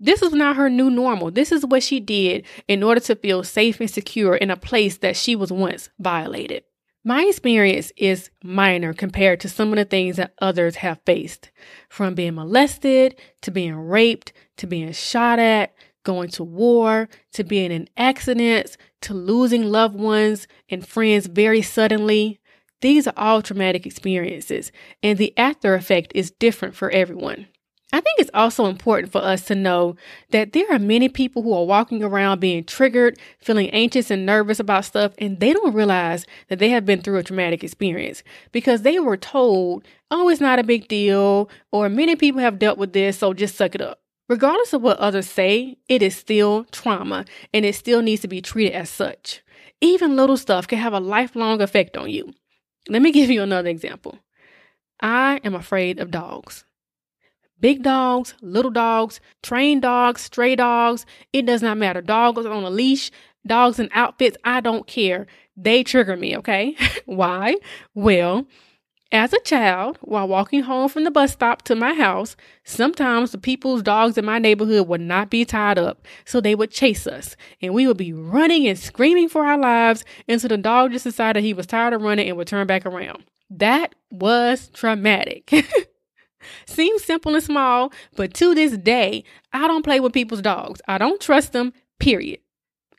This 0.00 0.22
is 0.22 0.32
not 0.32 0.56
her 0.56 0.68
new 0.68 0.90
normal. 0.90 1.30
This 1.30 1.52
is 1.52 1.64
what 1.64 1.82
she 1.82 2.00
did 2.00 2.44
in 2.66 2.82
order 2.82 3.00
to 3.02 3.14
feel 3.14 3.44
safe 3.44 3.80
and 3.80 3.88
secure 3.88 4.34
in 4.34 4.50
a 4.50 4.56
place 4.56 4.98
that 4.98 5.16
she 5.16 5.36
was 5.36 5.52
once 5.52 5.88
violated. 6.00 6.64
My 7.04 7.24
experience 7.24 7.92
is 7.96 8.30
minor 8.42 8.94
compared 8.94 9.38
to 9.40 9.48
some 9.48 9.68
of 9.68 9.76
the 9.76 9.84
things 9.84 10.16
that 10.16 10.32
others 10.40 10.76
have 10.76 11.00
faced, 11.04 11.50
from 11.88 12.14
being 12.14 12.34
molested 12.34 13.20
to 13.42 13.50
being 13.50 13.76
raped 13.76 14.32
to 14.56 14.66
being 14.66 14.90
shot 14.92 15.38
at, 15.38 15.74
going 16.04 16.28
to 16.28 16.44
war 16.44 17.08
to 17.32 17.44
being 17.44 17.72
in 17.72 17.88
accidents 17.96 18.76
to 19.02 19.14
losing 19.14 19.64
loved 19.64 19.98
ones 19.98 20.46
and 20.68 20.86
friends 20.86 21.26
very 21.26 21.62
suddenly. 21.62 22.40
These 22.80 23.06
are 23.06 23.14
all 23.16 23.42
traumatic 23.42 23.86
experiences, 23.86 24.70
and 25.02 25.18
the 25.18 25.32
after 25.36 25.74
effect 25.74 26.12
is 26.14 26.30
different 26.30 26.74
for 26.74 26.90
everyone. 26.90 27.48
I 27.94 28.00
think 28.00 28.18
it's 28.18 28.30
also 28.34 28.66
important 28.66 29.12
for 29.12 29.22
us 29.22 29.44
to 29.46 29.54
know 29.54 29.94
that 30.30 30.52
there 30.52 30.66
are 30.72 30.80
many 30.80 31.08
people 31.08 31.42
who 31.42 31.54
are 31.54 31.64
walking 31.64 32.02
around 32.02 32.40
being 32.40 32.64
triggered, 32.64 33.18
feeling 33.38 33.70
anxious 33.70 34.10
and 34.10 34.26
nervous 34.26 34.58
about 34.58 34.84
stuff, 34.84 35.12
and 35.18 35.38
they 35.38 35.52
don't 35.52 35.74
realize 35.74 36.26
that 36.48 36.58
they 36.58 36.70
have 36.70 36.84
been 36.84 37.02
through 37.02 37.18
a 37.18 37.22
traumatic 37.22 37.62
experience 37.62 38.24
because 38.50 38.82
they 38.82 38.98
were 38.98 39.16
told, 39.16 39.86
oh, 40.10 40.28
it's 40.28 40.40
not 40.40 40.58
a 40.58 40.64
big 40.64 40.88
deal, 40.88 41.48
or 41.70 41.88
many 41.88 42.16
people 42.16 42.40
have 42.40 42.58
dealt 42.58 42.78
with 42.78 42.92
this, 42.92 43.18
so 43.18 43.32
just 43.32 43.56
suck 43.56 43.76
it 43.76 43.80
up. 43.80 44.00
Regardless 44.28 44.72
of 44.72 44.82
what 44.82 44.98
others 44.98 45.28
say, 45.28 45.76
it 45.88 46.02
is 46.02 46.16
still 46.16 46.64
trauma 46.64 47.24
and 47.52 47.64
it 47.64 47.74
still 47.74 48.00
needs 48.00 48.22
to 48.22 48.28
be 48.28 48.40
treated 48.40 48.72
as 48.74 48.88
such. 48.88 49.42
Even 49.80 50.16
little 50.16 50.36
stuff 50.36 50.66
can 50.66 50.78
have 50.78 50.94
a 50.94 51.00
lifelong 51.00 51.60
effect 51.60 51.96
on 51.96 52.08
you. 52.08 52.32
Let 52.88 53.02
me 53.02 53.12
give 53.12 53.30
you 53.30 53.42
another 53.42 53.68
example. 53.68 54.18
I 55.00 55.40
am 55.44 55.54
afraid 55.54 55.98
of 55.98 56.10
dogs. 56.10 56.64
Big 57.60 57.82
dogs, 57.82 58.34
little 58.40 58.70
dogs, 58.70 59.20
trained 59.42 59.82
dogs, 59.82 60.22
stray 60.22 60.56
dogs, 60.56 61.06
it 61.32 61.46
does 61.46 61.62
not 61.62 61.78
matter. 61.78 62.00
Dogs 62.00 62.46
on 62.46 62.64
a 62.64 62.70
leash, 62.70 63.10
dogs 63.46 63.78
in 63.78 63.88
outfits, 63.92 64.36
I 64.44 64.60
don't 64.60 64.86
care. 64.86 65.26
They 65.56 65.82
trigger 65.82 66.16
me, 66.16 66.36
okay? 66.38 66.76
Why? 67.06 67.56
Well, 67.94 68.46
As 69.12 69.32
a 69.32 69.40
child, 69.40 69.98
while 70.00 70.26
walking 70.26 70.62
home 70.62 70.88
from 70.88 71.04
the 71.04 71.10
bus 71.10 71.32
stop 71.32 71.62
to 71.62 71.76
my 71.76 71.94
house, 71.94 72.36
sometimes 72.64 73.30
the 73.30 73.38
people's 73.38 73.82
dogs 73.82 74.18
in 74.18 74.24
my 74.24 74.38
neighborhood 74.38 74.88
would 74.88 75.00
not 75.00 75.30
be 75.30 75.44
tied 75.44 75.78
up, 75.78 76.04
so 76.24 76.40
they 76.40 76.54
would 76.54 76.70
chase 76.70 77.06
us, 77.06 77.36
and 77.62 77.74
we 77.74 77.86
would 77.86 77.96
be 77.96 78.12
running 78.12 78.66
and 78.66 78.78
screaming 78.78 79.28
for 79.28 79.46
our 79.46 79.58
lives 79.58 80.04
until 80.28 80.48
the 80.48 80.56
dog 80.56 80.90
just 80.92 81.04
decided 81.04 81.44
he 81.44 81.54
was 81.54 81.66
tired 81.66 81.92
of 81.92 82.02
running 82.02 82.28
and 82.28 82.36
would 82.36 82.48
turn 82.48 82.66
back 82.66 82.84
around. 82.84 83.24
That 83.50 83.94
was 84.10 84.68
traumatic. 84.70 85.52
Seems 86.66 87.04
simple 87.04 87.34
and 87.34 87.44
small, 87.44 87.92
but 88.16 88.34
to 88.34 88.54
this 88.54 88.76
day, 88.76 89.24
I 89.52 89.68
don't 89.68 89.84
play 89.84 90.00
with 90.00 90.12
people's 90.12 90.42
dogs. 90.42 90.80
I 90.88 90.98
don't 90.98 91.20
trust 91.20 91.52
them, 91.52 91.72
period. 92.00 92.40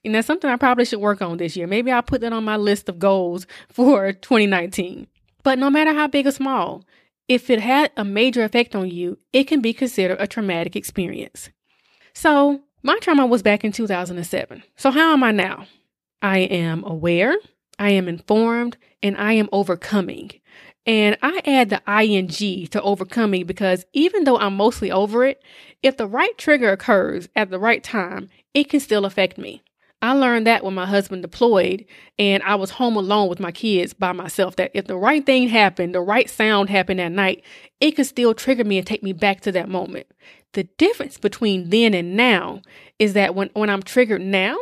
And 0.03 0.13
that's 0.13 0.27
something 0.27 0.49
I 0.49 0.55
probably 0.55 0.85
should 0.85 0.99
work 0.99 1.21
on 1.21 1.37
this 1.37 1.57
year. 1.57 1.67
Maybe 1.67 1.91
I'll 1.91 2.03
put 2.03 2.21
that 2.21 2.31
on 2.31 2.43
my 2.43 2.57
list 2.57 2.87
of 2.89 2.99
goals 2.99 3.47
for 3.69 4.13
2019. 4.13 5.07
But 5.45 5.59
no 5.59 5.69
matter 5.69 5.93
how 5.93 6.07
big 6.07 6.25
or 6.25 6.31
small, 6.31 6.83
if 7.27 7.51
it 7.51 7.61
had 7.61 7.91
a 7.95 8.03
major 8.03 8.43
effect 8.43 8.75
on 8.75 8.89
you, 8.89 9.19
it 9.31 9.43
can 9.43 9.61
be 9.61 9.73
considered 9.73 10.17
a 10.19 10.25
traumatic 10.25 10.75
experience. 10.75 11.51
So, 12.15 12.61
my 12.81 12.97
trauma 12.97 13.27
was 13.27 13.43
back 13.43 13.63
in 13.63 13.71
2007. 13.71 14.63
So, 14.75 14.89
how 14.89 15.13
am 15.13 15.23
I 15.23 15.31
now? 15.31 15.67
I 16.19 16.39
am 16.39 16.83
aware, 16.83 17.35
I 17.77 17.91
am 17.91 18.07
informed, 18.07 18.77
and 19.03 19.15
I 19.17 19.33
am 19.33 19.47
overcoming. 19.51 20.31
And 20.87 21.15
I 21.21 21.41
add 21.45 21.69
the 21.69 21.81
ing 21.87 22.67
to 22.67 22.81
overcoming 22.81 23.45
because 23.45 23.85
even 23.93 24.23
though 24.23 24.39
I'm 24.39 24.55
mostly 24.55 24.91
over 24.91 25.25
it, 25.25 25.43
if 25.83 25.95
the 25.95 26.07
right 26.07 26.35
trigger 26.39 26.71
occurs 26.71 27.29
at 27.35 27.51
the 27.51 27.59
right 27.59 27.83
time, 27.83 28.29
it 28.55 28.67
can 28.67 28.79
still 28.79 29.05
affect 29.05 29.37
me. 29.37 29.61
I 30.01 30.13
learned 30.13 30.45
that 30.45 30.63
when 30.63 30.73
my 30.73 30.85
husband 30.85 31.21
deployed 31.21 31.85
and 32.19 32.43
I 32.43 32.55
was 32.55 32.71
home 32.71 32.95
alone 32.95 33.27
with 33.27 33.39
my 33.39 33.51
kids 33.51 33.93
by 33.93 34.11
myself. 34.11 34.55
That 34.57 34.71
if 34.73 34.85
the 34.85 34.97
right 34.97 35.25
thing 35.25 35.47
happened, 35.47 35.95
the 35.95 36.01
right 36.01 36.29
sound 36.29 36.69
happened 36.69 37.01
at 37.01 37.11
night, 37.11 37.43
it 37.79 37.91
could 37.91 38.05
still 38.05 38.33
trigger 38.33 38.63
me 38.63 38.77
and 38.77 38.85
take 38.85 39.03
me 39.03 39.13
back 39.13 39.41
to 39.41 39.51
that 39.53 39.69
moment. 39.69 40.07
The 40.53 40.65
difference 40.77 41.17
between 41.17 41.69
then 41.69 41.93
and 41.93 42.15
now 42.15 42.61
is 42.99 43.13
that 43.13 43.35
when, 43.35 43.49
when 43.53 43.69
I'm 43.69 43.83
triggered 43.83 44.21
now, 44.21 44.57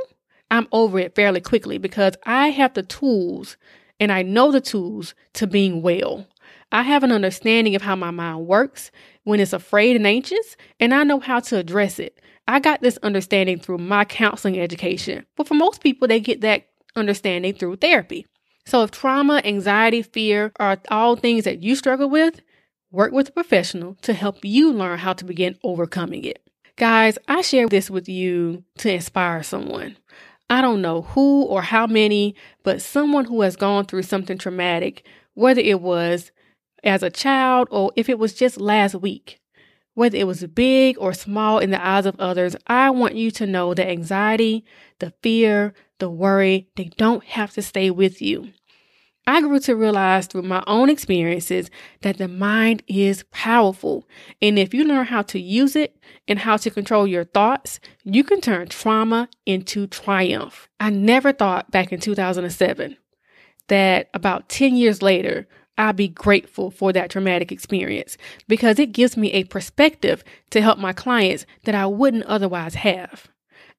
I'm 0.49 0.67
over 0.71 0.99
it 0.99 1.15
fairly 1.15 1.41
quickly 1.41 1.77
because 1.77 2.15
I 2.25 2.49
have 2.49 2.73
the 2.73 2.83
tools 2.83 3.57
and 3.99 4.11
I 4.11 4.21
know 4.21 4.51
the 4.51 4.61
tools 4.61 5.13
to 5.33 5.47
being 5.47 5.81
well. 5.81 6.27
I 6.73 6.81
have 6.81 7.03
an 7.03 7.11
understanding 7.11 7.75
of 7.75 7.83
how 7.83 7.95
my 7.95 8.09
mind 8.09 8.47
works 8.47 8.89
when 9.25 9.39
it's 9.39 9.53
afraid 9.53 9.95
and 9.95 10.07
anxious, 10.07 10.57
and 10.79 10.91
I 10.91 11.03
know 11.03 11.19
how 11.19 11.39
to 11.41 11.57
address 11.57 11.99
it. 11.99 12.19
I 12.47 12.59
got 12.59 12.81
this 12.81 12.97
understanding 13.03 13.59
through 13.59 13.77
my 13.77 14.05
counseling 14.05 14.59
education, 14.59 15.25
but 15.37 15.47
for 15.47 15.53
most 15.53 15.81
people, 15.81 16.07
they 16.07 16.19
get 16.19 16.41
that 16.41 16.65
understanding 16.95 17.53
through 17.53 17.75
therapy. 17.75 18.25
So 18.65 18.81
if 18.81 18.89
trauma, 18.89 19.39
anxiety, 19.45 20.01
fear 20.01 20.51
are 20.59 20.79
all 20.89 21.15
things 21.15 21.43
that 21.43 21.61
you 21.61 21.75
struggle 21.75 22.09
with, 22.09 22.41
work 22.91 23.11
with 23.11 23.29
a 23.29 23.33
professional 23.33 23.95
to 24.01 24.13
help 24.13 24.43
you 24.43 24.73
learn 24.73 24.97
how 24.97 25.13
to 25.13 25.25
begin 25.25 25.59
overcoming 25.63 26.25
it. 26.25 26.41
Guys, 26.75 27.19
I 27.27 27.41
share 27.41 27.67
this 27.67 27.91
with 27.91 28.09
you 28.09 28.63
to 28.79 28.91
inspire 28.91 29.43
someone. 29.43 29.97
I 30.49 30.61
don't 30.61 30.81
know 30.81 31.03
who 31.03 31.43
or 31.43 31.61
how 31.61 31.85
many, 31.85 32.35
but 32.63 32.81
someone 32.81 33.25
who 33.25 33.41
has 33.41 33.55
gone 33.55 33.85
through 33.85 34.03
something 34.03 34.39
traumatic, 34.39 35.05
whether 35.35 35.61
it 35.61 35.79
was 35.79 36.31
as 36.83 37.03
a 37.03 37.09
child 37.09 37.67
or 37.71 37.91
if 37.95 38.09
it 38.09 38.19
was 38.19 38.33
just 38.33 38.59
last 38.59 38.95
week. 38.95 39.39
Whether 39.95 40.17
it 40.17 40.27
was 40.27 40.45
big 40.47 40.97
or 40.97 41.13
small 41.13 41.59
in 41.59 41.69
the 41.69 41.85
eyes 41.85 42.07
of 42.07 42.19
others, 42.19 42.55
I 42.65 42.89
want 42.89 43.15
you 43.15 43.29
to 43.31 43.45
know 43.45 43.73
that 43.75 43.87
anxiety, 43.87 44.65
the 44.99 45.13
fear, 45.21 45.73
the 45.99 46.09
worry, 46.09 46.67
they 46.75 46.85
don't 46.97 47.23
have 47.23 47.51
to 47.53 47.61
stay 47.61 47.91
with 47.91 48.21
you. 48.21 48.49
I 49.25 49.39
grew 49.39 49.59
to 49.61 49.75
realize 49.75 50.27
through 50.27 50.41
my 50.41 50.63
own 50.67 50.89
experiences 50.89 51.69
that 52.01 52.17
the 52.17 52.27
mind 52.27 52.83
is 52.87 53.23
powerful. 53.31 54.07
And 54.41 54.59
if 54.59 54.73
you 54.73 54.83
learn 54.83 55.05
how 55.05 55.21
to 55.23 55.39
use 55.39 55.77
it 55.77 55.95
and 56.27 56.39
how 56.39 56.57
to 56.57 56.69
control 56.69 57.07
your 57.07 57.23
thoughts, 57.23 57.79
you 58.03 58.25
can 58.25 58.41
turn 58.41 58.67
trauma 58.67 59.29
into 59.45 59.87
triumph. 59.87 60.67
I 60.79 60.89
never 60.89 61.31
thought 61.31 61.71
back 61.71 61.93
in 61.93 62.01
2007 62.01 62.97
that 63.69 64.09
about 64.13 64.49
10 64.49 64.75
years 64.75 65.01
later, 65.01 65.47
I'll 65.77 65.93
be 65.93 66.07
grateful 66.07 66.69
for 66.69 66.93
that 66.93 67.09
traumatic 67.09 67.51
experience 67.51 68.17
because 68.47 68.77
it 68.79 68.91
gives 68.91 69.17
me 69.17 69.31
a 69.31 69.43
perspective 69.45 70.23
to 70.51 70.61
help 70.61 70.77
my 70.77 70.93
clients 70.93 71.45
that 71.63 71.75
I 71.75 71.87
wouldn't 71.87 72.25
otherwise 72.25 72.75
have. 72.75 73.27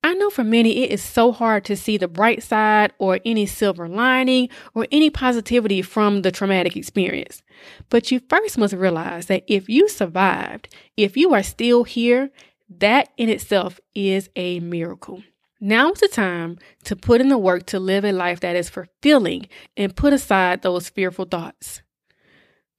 I 0.02 0.12
know 0.12 0.28
for 0.28 0.44
many 0.44 0.82
it 0.82 0.90
is 0.90 1.02
so 1.02 1.32
hard 1.32 1.64
to 1.64 1.76
see 1.76 1.96
the 1.96 2.08
bright 2.08 2.42
side 2.42 2.92
or 2.98 3.20
any 3.24 3.46
silver 3.46 3.88
lining 3.88 4.50
or 4.74 4.86
any 4.92 5.08
positivity 5.08 5.80
from 5.80 6.20
the 6.20 6.30
traumatic 6.30 6.76
experience. 6.76 7.42
But 7.88 8.10
you 8.10 8.20
first 8.28 8.58
must 8.58 8.74
realize 8.74 9.26
that 9.26 9.44
if 9.46 9.68
you 9.68 9.88
survived, 9.88 10.68
if 10.98 11.16
you 11.16 11.32
are 11.32 11.42
still 11.42 11.84
here, 11.84 12.30
that 12.68 13.08
in 13.16 13.30
itself 13.30 13.80
is 13.94 14.28
a 14.36 14.60
miracle. 14.60 15.22
Now 15.58 15.92
is 15.92 16.00
the 16.00 16.08
time 16.08 16.58
to 16.84 16.96
put 16.96 17.22
in 17.22 17.28
the 17.30 17.38
work 17.38 17.64
to 17.66 17.80
live 17.80 18.04
a 18.04 18.12
life 18.12 18.40
that 18.40 18.56
is 18.56 18.68
fulfilling 18.68 19.48
and 19.74 19.96
put 19.96 20.12
aside 20.12 20.60
those 20.60 20.90
fearful 20.90 21.24
thoughts. 21.24 21.80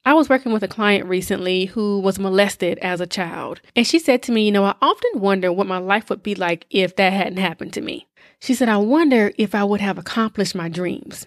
I 0.08 0.14
was 0.14 0.30
working 0.30 0.52
with 0.52 0.62
a 0.62 0.68
client 0.68 1.10
recently 1.10 1.66
who 1.66 2.00
was 2.00 2.20
molested 2.20 2.78
as 2.78 3.02
a 3.02 3.08
child. 3.08 3.60
And 3.76 3.88
she 3.88 3.98
said 3.98 4.22
to 4.24 4.32
me, 4.32 4.46
You 4.46 4.52
know, 4.52 4.64
I 4.64 4.76
often 4.80 5.20
wonder 5.20 5.52
what 5.52 5.66
my 5.66 5.80
life 5.80 6.12
would 6.12 6.22
be 6.22 6.36
like 6.36 6.68
if 6.70 6.96
that 6.98 7.12
hadn't 7.12 7.38
happened 7.38 7.74
to 7.74 7.82
me. 7.82 8.08
She 8.40 8.54
said, 8.54 8.70
I 8.70 8.78
wonder 8.78 9.32
if 9.40 9.56
I 9.56 9.64
would 9.64 9.82
have 9.82 9.98
accomplished 9.98 10.54
my 10.54 10.70
dreams. 10.70 11.26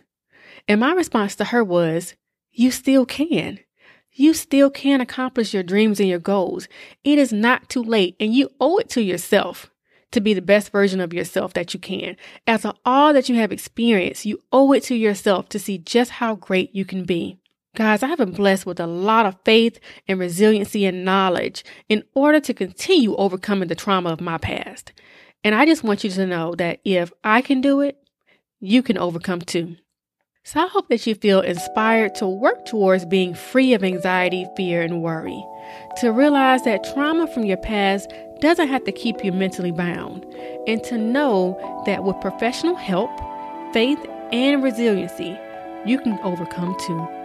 And 0.69 0.79
my 0.79 0.93
response 0.93 1.35
to 1.37 1.47
her 1.47 1.65
was, 1.65 2.15
You 2.53 2.71
still 2.71 3.05
can. 3.05 3.59
You 4.13 4.33
still 4.33 4.71
can 4.71 5.01
accomplish 5.01 5.53
your 5.53 5.65
dreams 5.65 5.99
and 5.99 6.09
your 6.09 6.21
goals. 6.21 6.69
It 7.03 7.19
is 7.19 7.33
not 7.33 7.69
too 7.69 7.83
late, 7.83 8.15
and 8.21 8.33
you 8.33 8.49
owe 8.61 8.79
it 8.79 8.89
to 8.91 9.03
yourself 9.03 9.73
to 10.13 10.21
be 10.21 10.35
the 10.35 10.43
best 10.43 10.71
version 10.71 11.01
of 11.01 11.13
yourself 11.13 11.53
that 11.55 11.75
you 11.75 11.81
can. 11.81 12.17
After 12.47 12.73
all 12.85 13.13
that 13.13 13.29
you 13.29 13.35
have 13.37 13.51
experienced, 13.51 14.25
you 14.25 14.39
owe 14.53 14.73
it 14.73 14.85
to 14.85 14.95
yourself 14.95 15.49
to 15.49 15.59
see 15.59 15.79
just 15.79 16.13
how 16.13 16.37
great 16.37 16.75
you 16.75 16.85
can 16.85 17.05
be. 17.05 17.39
Guys, 17.79 18.03
I 18.03 18.09
have 18.09 18.19
been 18.19 18.33
blessed 18.33 18.67
with 18.67 18.81
a 18.81 18.89
lot 18.89 19.25
of 19.25 19.37
faith 19.45 19.79
and 20.09 20.19
resiliency 20.19 20.85
and 20.85 21.05
knowledge 21.05 21.63
in 21.89 22.03
order 22.13 22.41
to 22.41 22.53
continue 22.53 23.15
overcoming 23.15 23.69
the 23.69 23.77
trauma 23.77 24.11
of 24.11 24.21
my 24.21 24.37
past. 24.37 24.91
And 25.45 25.55
I 25.55 25.65
just 25.65 25.85
want 25.85 26.03
you 26.03 26.11
to 26.11 26.27
know 26.27 26.57
that 26.57 26.81
if 26.85 27.13
I 27.23 27.41
can 27.41 27.61
do 27.61 27.81
it, 27.81 27.97
you 28.59 28.83
can 28.83 28.99
overcome 28.99 29.43
too. 29.43 29.77
So 30.43 30.59
I 30.59 30.67
hope 30.67 30.89
that 30.89 31.07
you 31.07 31.15
feel 31.15 31.41
inspired 31.41 32.17
to 32.17 32.27
work 32.27 32.65
towards 32.65 33.05
being 33.05 33.33
free 33.33 33.75
of 33.75 33.85
anxiety, 33.85 34.45
fear, 34.57 34.83
and 34.83 35.01
worry. 35.01 35.41
To 35.99 36.11
realize 36.11 36.65
that 36.65 36.83
trauma 36.83 37.29
from 37.29 37.45
your 37.45 37.59
past 37.59 38.13
doesn't 38.41 38.67
have 38.67 38.83
to 38.87 38.93
keep 38.93 39.25
you 39.25 39.31
mentally 39.31 39.71
bound. 39.71 40.25
And 40.67 40.83
to 40.83 40.99
know 40.99 41.57
that 41.87 42.03
with 42.03 42.21
professional 42.21 42.75
help, 42.75 43.13
faith, 43.73 44.05
and 44.33 44.65
resiliency, 44.65 45.39
you 45.87 46.01
can 46.01 46.19
overcome 46.25 46.77
too. 46.85 47.18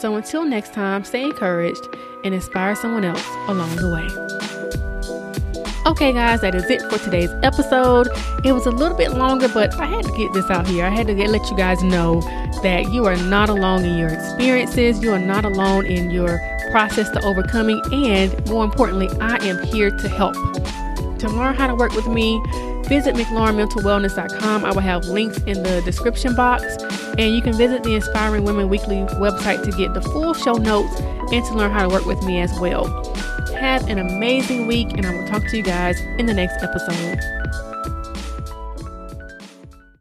So 0.00 0.14
until 0.14 0.44
next 0.44 0.72
time, 0.74 1.02
stay 1.04 1.24
encouraged 1.24 1.88
and 2.22 2.32
inspire 2.32 2.76
someone 2.76 3.04
else 3.04 3.26
along 3.48 3.74
the 3.76 3.90
way. 3.90 4.06
Okay, 5.86 6.12
guys, 6.12 6.42
that 6.42 6.54
is 6.54 6.70
it 6.70 6.82
for 6.82 6.98
today's 6.98 7.30
episode. 7.42 8.08
It 8.44 8.52
was 8.52 8.66
a 8.66 8.70
little 8.70 8.96
bit 8.96 9.12
longer, 9.12 9.48
but 9.48 9.74
I 9.80 9.86
had 9.86 10.04
to 10.04 10.16
get 10.16 10.32
this 10.32 10.48
out 10.50 10.68
here. 10.68 10.84
I 10.84 10.90
had 10.90 11.08
to 11.08 11.14
get, 11.14 11.30
let 11.30 11.50
you 11.50 11.56
guys 11.56 11.82
know 11.82 12.20
that 12.62 12.92
you 12.92 13.06
are 13.06 13.16
not 13.16 13.48
alone 13.48 13.84
in 13.84 13.98
your 13.98 14.08
experiences, 14.08 15.02
you 15.02 15.10
are 15.12 15.18
not 15.18 15.44
alone 15.44 15.86
in 15.86 16.10
your 16.10 16.38
process 16.70 17.08
to 17.10 17.24
overcoming, 17.24 17.80
and 17.92 18.48
more 18.48 18.64
importantly, 18.64 19.08
I 19.20 19.36
am 19.46 19.64
here 19.64 19.90
to 19.90 20.08
help. 20.08 20.34
To 21.18 21.28
learn 21.28 21.56
how 21.56 21.66
to 21.66 21.74
work 21.74 21.92
with 21.94 22.06
me, 22.06 22.40
visit 22.84 23.16
McLaurinMentalWellness.com. 23.16 24.64
I 24.64 24.70
will 24.70 24.80
have 24.80 25.06
links 25.06 25.38
in 25.38 25.62
the 25.62 25.82
description 25.84 26.36
box. 26.36 26.76
And 27.18 27.34
you 27.34 27.42
can 27.42 27.52
visit 27.52 27.82
the 27.82 27.94
Inspiring 27.94 28.44
Women 28.44 28.68
Weekly 28.68 28.98
website 29.16 29.64
to 29.64 29.72
get 29.72 29.92
the 29.92 30.00
full 30.00 30.34
show 30.34 30.54
notes 30.54 31.00
and 31.32 31.44
to 31.44 31.54
learn 31.54 31.72
how 31.72 31.82
to 31.82 31.92
work 31.92 32.06
with 32.06 32.22
me 32.22 32.40
as 32.40 32.56
well. 32.60 32.86
Have 33.58 33.88
an 33.88 33.98
amazing 33.98 34.68
week, 34.68 34.92
and 34.96 35.04
I 35.04 35.12
will 35.12 35.26
talk 35.26 35.42
to 35.48 35.56
you 35.56 35.64
guys 35.64 36.00
in 36.18 36.26
the 36.26 36.34
next 36.34 36.62
episode. 36.62 37.37